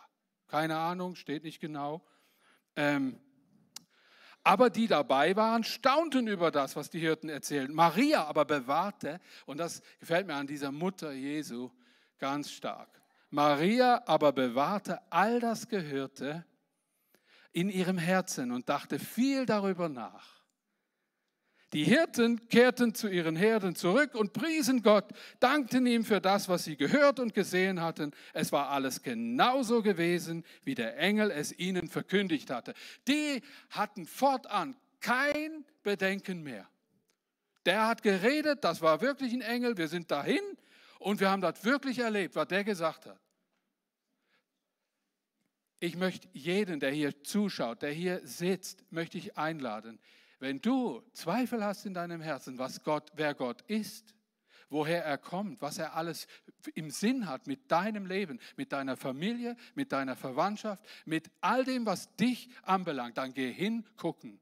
Keine 0.49 0.77
Ahnung, 0.77 1.15
steht 1.15 1.45
nicht 1.45 1.61
genau. 1.61 2.03
Ähm, 2.77 3.19
aber 4.43 4.71
die 4.71 4.87
dabei 4.87 5.37
waren, 5.37 5.65
staunten 5.65 6.27
über 6.27 6.51
das, 6.51 6.77
was 6.77 6.91
die 6.91 6.99
Hirten 6.99 7.29
erzählten. 7.29 7.75
Maria 7.75 8.25
aber 8.25 8.45
bewahrte, 8.45 9.21
und 9.47 9.59
das 9.59 9.83
gefällt 9.99 10.27
mir 10.27 10.35
an 10.35 10.47
dieser 10.47 10.73
Mutter 10.73 11.13
Jesu 11.13 11.71
ganz 12.19 12.51
stark. 12.51 12.89
Maria 13.31 14.03
aber 14.07 14.33
bewahrte 14.33 15.01
all 15.11 15.41
das 15.41 15.69
Gehörte 15.69 16.45
in 17.53 17.69
ihrem 17.69 17.99
Herzen 17.99 18.53
und 18.53 18.69
dachte 18.69 18.99
viel 18.99 19.47
darüber 19.47 19.89
nach. 19.89 20.41
Die 21.73 21.85
Hirten 21.85 22.49
kehrten 22.49 22.95
zu 22.95 23.09
ihren 23.09 23.37
Herden 23.37 23.77
zurück 23.77 24.17
und 24.17 24.33
priesen 24.33 24.83
Gott, 24.83 25.05
dankten 25.39 25.87
ihm 25.87 26.05
für 26.05 26.21
das, 26.21 26.49
was 26.49 26.65
sie 26.65 26.77
gehört 26.77 27.21
und 27.21 27.33
gesehen 27.33 27.81
hatten. 27.81 28.11
Es 28.33 28.51
war 28.51 28.71
alles 28.71 29.03
genauso 29.03 29.81
gewesen, 29.81 30.45
wie 30.65 30.75
der 30.75 30.99
Engel 30.99 31.31
es 31.31 31.57
ihnen 31.57 31.89
verkündigt 31.89 32.51
hatte. 32.51 32.75
Die 33.07 33.41
hatten 33.71 34.07
fortan 34.07 34.77
kein 35.01 35.65
Bedenken 35.85 36.43
mehr. 36.43 36.69
Der 37.67 37.87
hat 37.87 38.03
geredet, 38.03 38.65
das 38.65 38.81
war 38.83 39.01
wirklich 39.01 39.33
ein 39.33 39.43
Engel, 39.43 39.77
wir 39.77 39.87
sind 39.87 40.11
dahin 40.11 40.41
und 40.99 41.21
wir 41.21 41.31
haben 41.31 41.43
das 41.43 41.65
wirklich 41.65 42.01
erlebt, 42.01 42.35
was 42.35 42.49
der 42.49 42.65
gesagt 42.65 43.07
hat. 43.07 43.21
Ich 45.81 45.97
möchte 45.97 46.29
jeden, 46.35 46.79
der 46.79 46.91
hier 46.91 47.25
zuschaut, 47.25 47.81
der 47.81 47.91
hier 47.91 48.21
sitzt, 48.27 48.85
möchte 48.93 49.17
ich 49.17 49.39
einladen. 49.39 49.99
Wenn 50.39 50.61
du 50.61 51.03
Zweifel 51.13 51.65
hast 51.65 51.87
in 51.87 51.95
deinem 51.95 52.21
Herzen, 52.21 52.59
was 52.59 52.83
Gott, 52.83 53.11
wer 53.15 53.35
Gott 53.35 53.63
ist, 53.63 54.15
woher 54.69 55.05
er 55.05 55.17
kommt, 55.17 55.63
was 55.63 55.79
er 55.79 55.95
alles 55.95 56.27
im 56.75 56.91
Sinn 56.91 57.27
hat 57.27 57.47
mit 57.47 57.71
deinem 57.73 58.05
Leben, 58.05 58.39
mit 58.57 58.73
deiner 58.73 58.97
Familie, 58.97 59.57
mit 59.75 59.91
deiner 59.93 60.17
Verwandtschaft, 60.17 60.85
mit 61.07 61.31
all 61.41 61.65
dem, 61.65 61.87
was 61.87 62.15
dich 62.17 62.51
anbelangt, 62.63 63.17
dann 63.17 63.33
geh 63.33 63.51
hin, 63.51 63.87
gucken. 63.97 64.39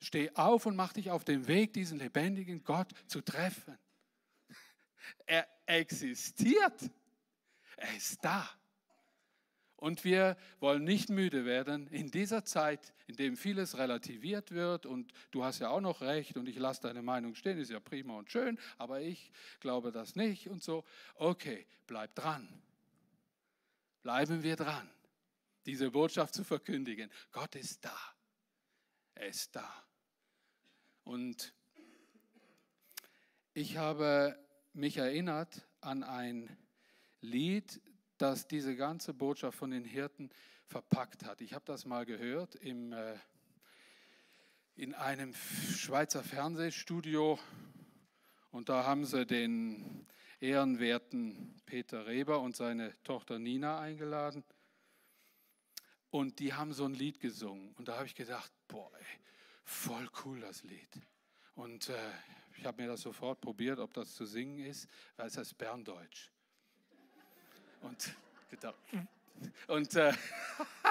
Steh 0.00 0.30
auf 0.34 0.66
und 0.66 0.74
mach 0.74 0.92
dich 0.92 1.12
auf 1.12 1.24
den 1.24 1.46
Weg, 1.46 1.72
diesen 1.72 1.98
lebendigen 1.98 2.64
Gott 2.64 2.92
zu 3.06 3.20
treffen. 3.20 3.78
Er 5.26 5.46
existiert. 5.66 6.90
Er 7.76 7.96
ist 7.96 8.24
da. 8.24 8.48
Und 9.76 10.04
wir 10.04 10.36
wollen 10.58 10.84
nicht 10.84 11.10
müde 11.10 11.44
werden 11.44 11.86
in 11.88 12.10
dieser 12.10 12.44
Zeit, 12.44 12.94
in 13.06 13.16
dem 13.16 13.36
vieles 13.36 13.76
relativiert 13.76 14.52
wird 14.52 14.86
und 14.86 15.12
du 15.30 15.44
hast 15.44 15.58
ja 15.58 15.68
auch 15.68 15.82
noch 15.82 16.00
recht 16.00 16.38
und 16.38 16.48
ich 16.48 16.58
lasse 16.58 16.82
deine 16.82 17.02
Meinung 17.02 17.34
stehen, 17.34 17.58
ist 17.58 17.70
ja 17.70 17.78
prima 17.78 18.16
und 18.16 18.30
schön, 18.30 18.58
aber 18.78 19.02
ich 19.02 19.30
glaube 19.60 19.92
das 19.92 20.16
nicht 20.16 20.48
und 20.48 20.62
so. 20.62 20.84
Okay, 21.14 21.66
bleib 21.86 22.14
dran. 22.14 22.48
Bleiben 24.02 24.42
wir 24.42 24.56
dran, 24.56 24.88
diese 25.66 25.90
Botschaft 25.90 26.32
zu 26.32 26.42
verkündigen. 26.42 27.10
Gott 27.32 27.54
ist 27.54 27.84
da. 27.84 27.98
Er 29.14 29.28
ist 29.28 29.54
da. 29.56 29.84
Und 31.04 31.52
ich 33.52 33.76
habe 33.76 34.38
mich 34.72 34.96
erinnert 34.96 35.66
an 35.80 36.02
ein 36.02 36.56
Lied, 37.20 37.80
das 38.18 38.46
diese 38.46 38.76
ganze 38.76 39.14
Botschaft 39.14 39.58
von 39.58 39.70
den 39.70 39.84
Hirten 39.84 40.30
verpackt 40.66 41.24
hat. 41.24 41.40
Ich 41.40 41.54
habe 41.54 41.64
das 41.64 41.84
mal 41.84 42.04
gehört 42.04 42.54
im, 42.56 42.92
äh, 42.92 43.16
in 44.74 44.94
einem 44.94 45.34
Schweizer 45.34 46.22
Fernsehstudio. 46.22 47.38
Und 48.50 48.68
da 48.68 48.84
haben 48.84 49.04
sie 49.04 49.26
den 49.26 50.06
ehrenwerten 50.40 51.54
Peter 51.66 52.06
Reber 52.06 52.40
und 52.40 52.56
seine 52.56 52.92
Tochter 53.02 53.38
Nina 53.38 53.80
eingeladen. 53.80 54.44
Und 56.10 56.38
die 56.38 56.54
haben 56.54 56.72
so 56.72 56.84
ein 56.84 56.94
Lied 56.94 57.20
gesungen. 57.20 57.74
Und 57.74 57.88
da 57.88 57.96
habe 57.96 58.06
ich 58.06 58.14
gedacht, 58.14 58.52
boah, 58.68 58.90
voll 59.64 60.08
cool 60.24 60.40
das 60.40 60.62
Lied. 60.62 61.00
Und 61.54 61.88
äh, 61.88 61.94
ich 62.56 62.64
habe 62.64 62.82
mir 62.82 62.88
das 62.88 63.02
sofort 63.02 63.40
probiert, 63.40 63.78
ob 63.78 63.92
das 63.92 64.14
zu 64.14 64.24
singen 64.24 64.58
ist, 64.58 64.88
weil 65.16 65.26
es 65.26 65.36
heißt 65.36 65.58
Berndeutsch. 65.58 66.30
Und 67.86 68.16
gedacht, 68.50 68.74
und 69.68 69.94
äh, 69.94 70.12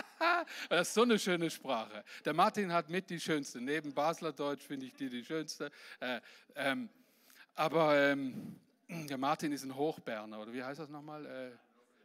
das 0.69 0.87
ist 0.87 0.93
so 0.93 1.01
eine 1.01 1.19
schöne 1.19 1.49
Sprache. 1.49 2.05
Der 2.23 2.33
Martin 2.33 2.71
hat 2.71 2.89
mit 2.89 3.09
die 3.09 3.19
schönste. 3.19 3.59
Neben 3.59 3.93
Basler 3.93 4.31
Deutsch 4.31 4.63
finde 4.63 4.85
ich 4.85 4.93
die 4.93 5.09
die 5.09 5.25
schönste. 5.25 5.71
Äh, 5.99 6.21
ähm, 6.55 6.89
aber 7.55 7.95
ähm, 7.97 8.55
der 8.87 9.17
Martin 9.17 9.51
ist 9.51 9.65
ein 9.65 9.75
Hochberner, 9.75 10.39
oder 10.39 10.53
wie 10.53 10.63
heißt 10.63 10.79
das 10.79 10.89
nochmal? 10.89 11.25
Äh, 11.25 11.51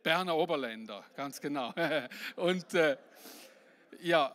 Berner 0.02 0.34
Oberländer, 0.34 1.04
ganz 1.14 1.40
genau. 1.40 1.72
und 2.36 2.74
äh, 2.74 2.96
ja, 4.00 4.34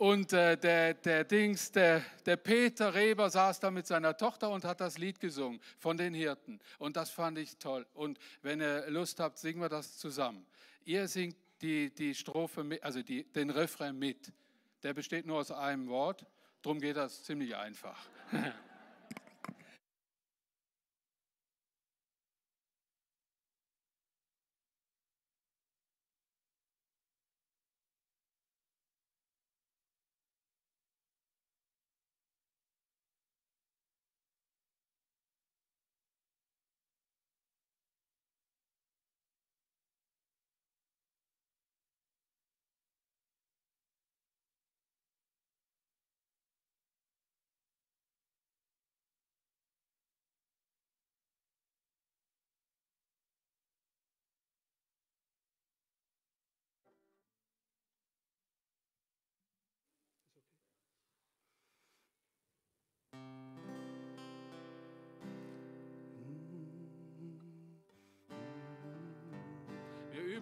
und 0.00 0.32
äh, 0.32 0.56
der, 0.56 0.94
der 0.94 1.24
Dings, 1.24 1.72
der, 1.72 2.02
der 2.24 2.36
Peter 2.36 2.94
Reber 2.94 3.28
saß 3.28 3.60
da 3.60 3.70
mit 3.70 3.86
seiner 3.86 4.16
Tochter 4.16 4.48
und 4.48 4.64
hat 4.64 4.80
das 4.80 4.96
Lied 4.96 5.20
gesungen 5.20 5.60
von 5.78 5.98
den 5.98 6.14
Hirten. 6.14 6.58
Und 6.78 6.96
das 6.96 7.10
fand 7.10 7.36
ich 7.36 7.58
toll. 7.58 7.86
Und 7.92 8.18
wenn 8.40 8.62
ihr 8.62 8.88
Lust 8.88 9.20
habt, 9.20 9.36
singen 9.36 9.60
wir 9.60 9.68
das 9.68 9.98
zusammen. 9.98 10.46
Ihr 10.86 11.06
singt 11.06 11.36
die, 11.60 11.94
die 11.94 12.14
Strophe, 12.14 12.64
mit, 12.64 12.82
also 12.82 13.02
die, 13.02 13.24
den 13.24 13.50
Refrain 13.50 13.98
mit. 13.98 14.32
Der 14.82 14.94
besteht 14.94 15.26
nur 15.26 15.36
aus 15.36 15.50
einem 15.50 15.86
Wort. 15.88 16.24
Darum 16.62 16.80
geht 16.80 16.96
das 16.96 17.22
ziemlich 17.22 17.54
einfach. 17.54 17.98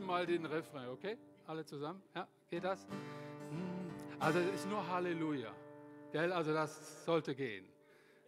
mal 0.09 0.27
den 0.27 0.47
Refrain, 0.47 0.89
okay? 0.89 1.19
Alle 1.47 1.65
zusammen? 1.67 2.03
Ja, 2.15 2.27
geht 2.51 2.65
das? 2.65 2.87
Also 4.19 4.39
es 4.39 4.55
ist 4.55 4.69
nur 4.69 4.83
Halleluja. 4.89 5.53
Gell? 6.13 6.33
Also 6.33 6.55
das 6.55 7.05
sollte 7.05 7.35
gehen. 7.35 7.67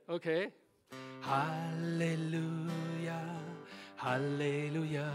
Okay? 0.06 0.52
Halleluja, 1.22 2.60
Halleluja, 3.96 5.10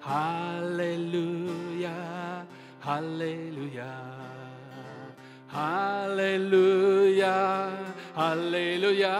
Halleluja, 0.00 1.94
Halleluja. 2.82 3.92
Halleluja, 5.56 7.24
Halleluja, 8.14 9.16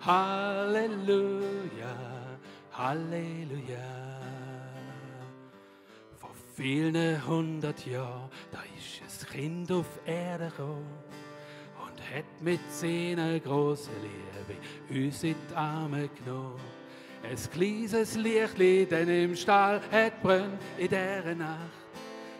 Halleluja, 0.00 1.94
Halleluja. 2.72 3.93
Vielen 6.56 7.26
hundert 7.26 7.84
Jahren, 7.84 8.30
da 8.52 8.60
ist 8.78 9.02
das 9.04 9.28
Kind 9.28 9.72
auf 9.72 9.86
Erde 10.06 10.52
gekommen 10.56 10.86
und 11.84 12.00
hat 12.14 12.40
mit 12.40 12.60
seiner 12.70 13.40
großen 13.40 13.92
Liebe 14.00 15.04
uns 15.04 15.24
in 15.24 15.34
die 15.50 15.54
Arme 15.56 16.08
genommen. 16.08 16.60
Ein 17.24 17.36
kleines 17.50 18.14
Lichtli, 18.14 18.86
denn 18.86 19.08
im 19.08 19.34
Stall 19.34 19.80
hat 19.90 20.22
brennt 20.22 20.62
in 20.78 20.88
dieser 20.88 21.34
Nacht. 21.34 21.58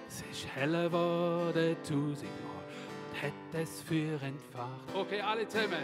Es 0.07 0.22
ist 0.31 0.46
heller 0.55 0.85
geworden 0.85 1.77
tausendmal 1.83 2.62
und 3.11 3.20
hat 3.20 3.33
es 3.53 3.83
für 3.83 4.22
entfacht. 4.22 4.94
Okay, 4.94 5.20
alle 5.22 5.48
zusammen. 5.48 5.83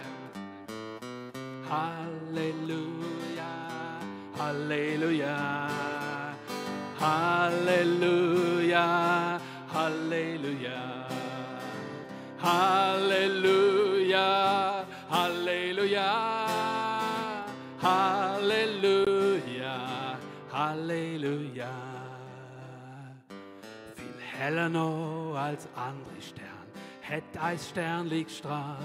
Halleluja, 1.68 3.44
Halleluja, 4.38 5.68
Halleluja, 7.00 8.84
Halleluja, 9.72 11.08
Halleluja, 12.42 14.28
Halleluja, 15.08 16.10
Halleluja, 17.80 19.76
Halleluja. 20.52 21.72
Viel 23.96 24.20
heller 24.20 24.68
noch 24.68 25.36
als 25.36 25.66
andere 25.74 26.20
Stern, 26.20 26.68
hätt 27.00 27.24
ein 27.40 27.58
Sternli 27.58 28.24
gestrahlt 28.24 28.78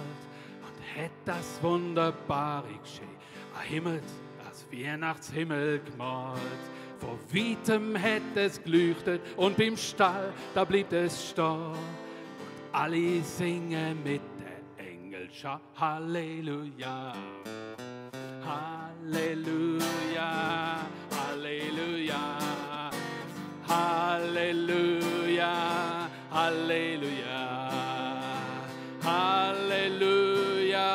und 0.61 0.79
hätt 0.95 1.11
das 1.25 1.61
wunderbare 1.61 2.79
Geschehen, 2.81 3.09
ein 3.59 3.67
Himmel, 3.67 4.01
als 4.47 4.65
Weihnachtshimmel 4.71 5.81
gemalt. 5.81 6.39
Vor 6.99 7.19
weitem 7.33 7.95
hätt 7.95 8.35
es 8.35 8.61
geleuchtet 8.63 9.21
und 9.35 9.57
beim 9.57 9.75
Stall, 9.77 10.33
da 10.53 10.63
blieb 10.63 10.91
es 10.93 11.29
stehen. 11.29 11.45
Und 11.45 11.77
alle 12.71 13.21
singen 13.23 14.03
mit 14.03 14.21
der 14.39 14.85
Engelschar 14.85 15.61
Halleluja. 15.75 17.13
Halleluja, 18.45 19.79
Halleluja, 21.11 22.37
Halleluja, 23.67 25.53
Halleluja, 26.31 27.45
Halleluja, 29.03 30.89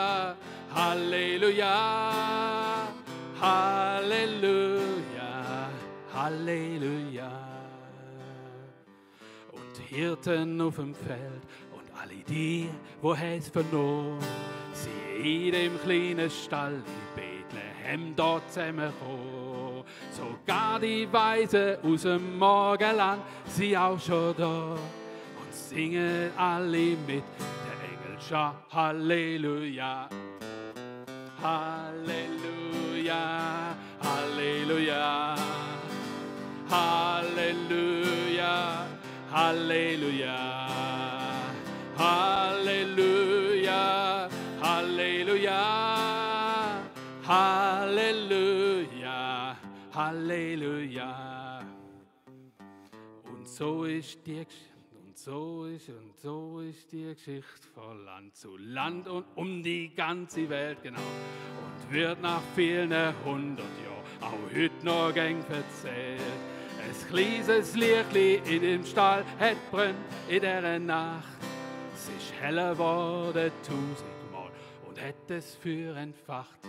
Halleluja, 0.75 2.20
Halleluja. 6.31 7.33
Und 9.51 9.77
Hirten 9.89 10.61
auf 10.61 10.77
dem 10.77 10.95
Feld 10.95 11.43
und 11.73 11.91
alle 12.01 12.23
die, 12.29 12.69
wo 13.03 13.15
es 13.15 13.49
vernommen, 13.49 14.21
sie 14.73 15.47
in 15.47 15.53
dem 15.53 15.81
kleinen 15.81 16.31
Stall 16.31 16.75
in 16.75 16.85
Bethlehem 17.17 18.15
dort 18.15 18.49
zusammenkommen. 18.49 19.83
Sogar 20.13 20.79
die 20.79 21.13
Weise 21.13 21.81
aus 21.83 22.03
dem 22.03 22.39
Morgenland, 22.39 23.23
sie 23.47 23.77
auch 23.77 23.99
schon 23.99 24.33
da 24.37 24.73
und 24.73 25.53
singen 25.53 26.31
alle 26.37 26.97
mit 27.07 27.25
der 27.67 27.81
Engelschar 27.91 28.65
Halleluja. 28.71 30.09
Halleluja, 31.43 33.75
Halleluja, 34.03 34.03
Halleluja, 34.03 35.40
Halleluja, 39.51 40.39
Halleluja, 41.99 43.83
Halleluja, 44.63 45.63
Halleluja, 47.27 49.19
Halleluja. 49.93 51.65
Und 53.25 53.49
so 53.49 53.87
ist 53.87 54.25
die 54.25 54.45
Geschichte. 54.45 54.71
So 55.17 55.67
ist 55.67 55.89
und 55.89 56.17
so 56.17 56.61
ist 56.61 56.93
die 56.93 57.13
Geschichte 57.13 57.67
von 57.75 58.05
Land 58.05 58.37
zu 58.37 58.57
Land 58.57 59.09
und 59.09 59.25
um 59.35 59.65
die 59.65 59.93
ganze 59.93 60.49
Welt, 60.49 60.79
genau. 60.81 61.01
Und 61.01 61.93
wird 61.93 62.23
nach 62.23 62.43
vielen 62.55 62.93
hundert 63.25 63.67
Jahren 63.83 64.05
auch 64.21 64.39
heute 64.55 64.85
noch 64.85 65.13
gern 65.13 65.45
erzählt. 65.51 66.21
Es 66.89 67.07
kleines 67.09 67.75
Lichtli 67.75 68.41
in 68.45 68.63
dem 68.63 68.85
Stall 68.85 69.25
hat 69.39 69.57
brennt 69.71 69.97
in 70.29 70.41
der 70.41 70.79
Nacht. 70.79 71.25
Es 71.95 72.09
ist 72.09 72.33
heller 72.41 72.73
geworden 72.73 73.51
tausendmal 73.63 74.51
und 74.89 75.01
hätte 75.01 75.35
es 75.37 75.57
für 75.57 75.97
entfacht. 75.97 76.61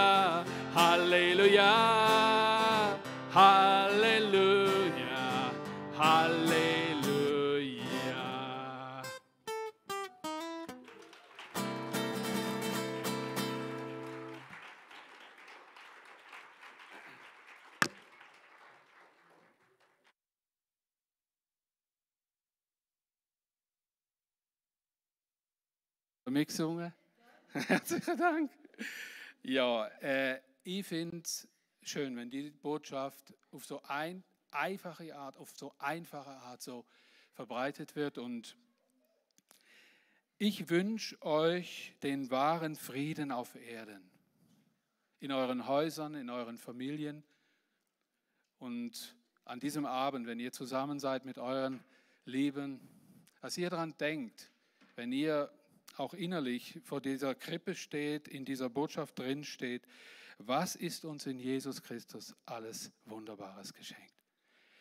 Halleluja, 0.74 1.87
Mitgesungen? 26.38 26.94
Herzlichen 27.52 28.16
Dank. 28.16 28.52
Ja, 29.42 29.88
äh, 30.00 30.40
ich 30.62 30.86
finde 30.86 31.16
es 31.16 31.48
schön, 31.82 32.14
wenn 32.14 32.30
die 32.30 32.52
Botschaft 32.52 33.34
auf 33.50 33.64
so 33.64 33.82
ein, 33.82 34.22
einfache 34.52 35.16
Art, 35.16 35.36
auf 35.36 35.50
so 35.50 35.74
einfache 35.78 36.30
Art 36.30 36.62
so 36.62 36.84
verbreitet 37.32 37.96
wird. 37.96 38.18
Und 38.18 38.56
ich 40.36 40.70
wünsche 40.70 41.20
euch 41.22 41.96
den 42.04 42.30
wahren 42.30 42.76
Frieden 42.76 43.32
auf 43.32 43.56
Erden. 43.56 44.08
In 45.18 45.32
euren 45.32 45.66
Häusern, 45.66 46.14
in 46.14 46.30
euren 46.30 46.56
Familien. 46.56 47.24
Und 48.60 49.16
an 49.44 49.58
diesem 49.58 49.86
Abend, 49.86 50.28
wenn 50.28 50.38
ihr 50.38 50.52
zusammen 50.52 51.00
seid 51.00 51.24
mit 51.24 51.38
euren 51.38 51.82
Lieben, 52.26 52.78
dass 53.40 53.58
ihr 53.58 53.70
daran 53.70 53.96
denkt, 53.98 54.52
wenn 54.94 55.10
ihr 55.10 55.50
auch 55.98 56.14
innerlich 56.14 56.78
vor 56.84 57.00
dieser 57.00 57.34
Krippe 57.34 57.74
steht, 57.74 58.28
in 58.28 58.44
dieser 58.44 58.70
Botschaft 58.70 59.18
drin 59.18 59.44
steht, 59.44 59.82
was 60.38 60.76
ist 60.76 61.04
uns 61.04 61.26
in 61.26 61.38
Jesus 61.38 61.82
Christus 61.82 62.34
alles 62.46 62.92
Wunderbares 63.04 63.72
geschenkt. 63.74 64.17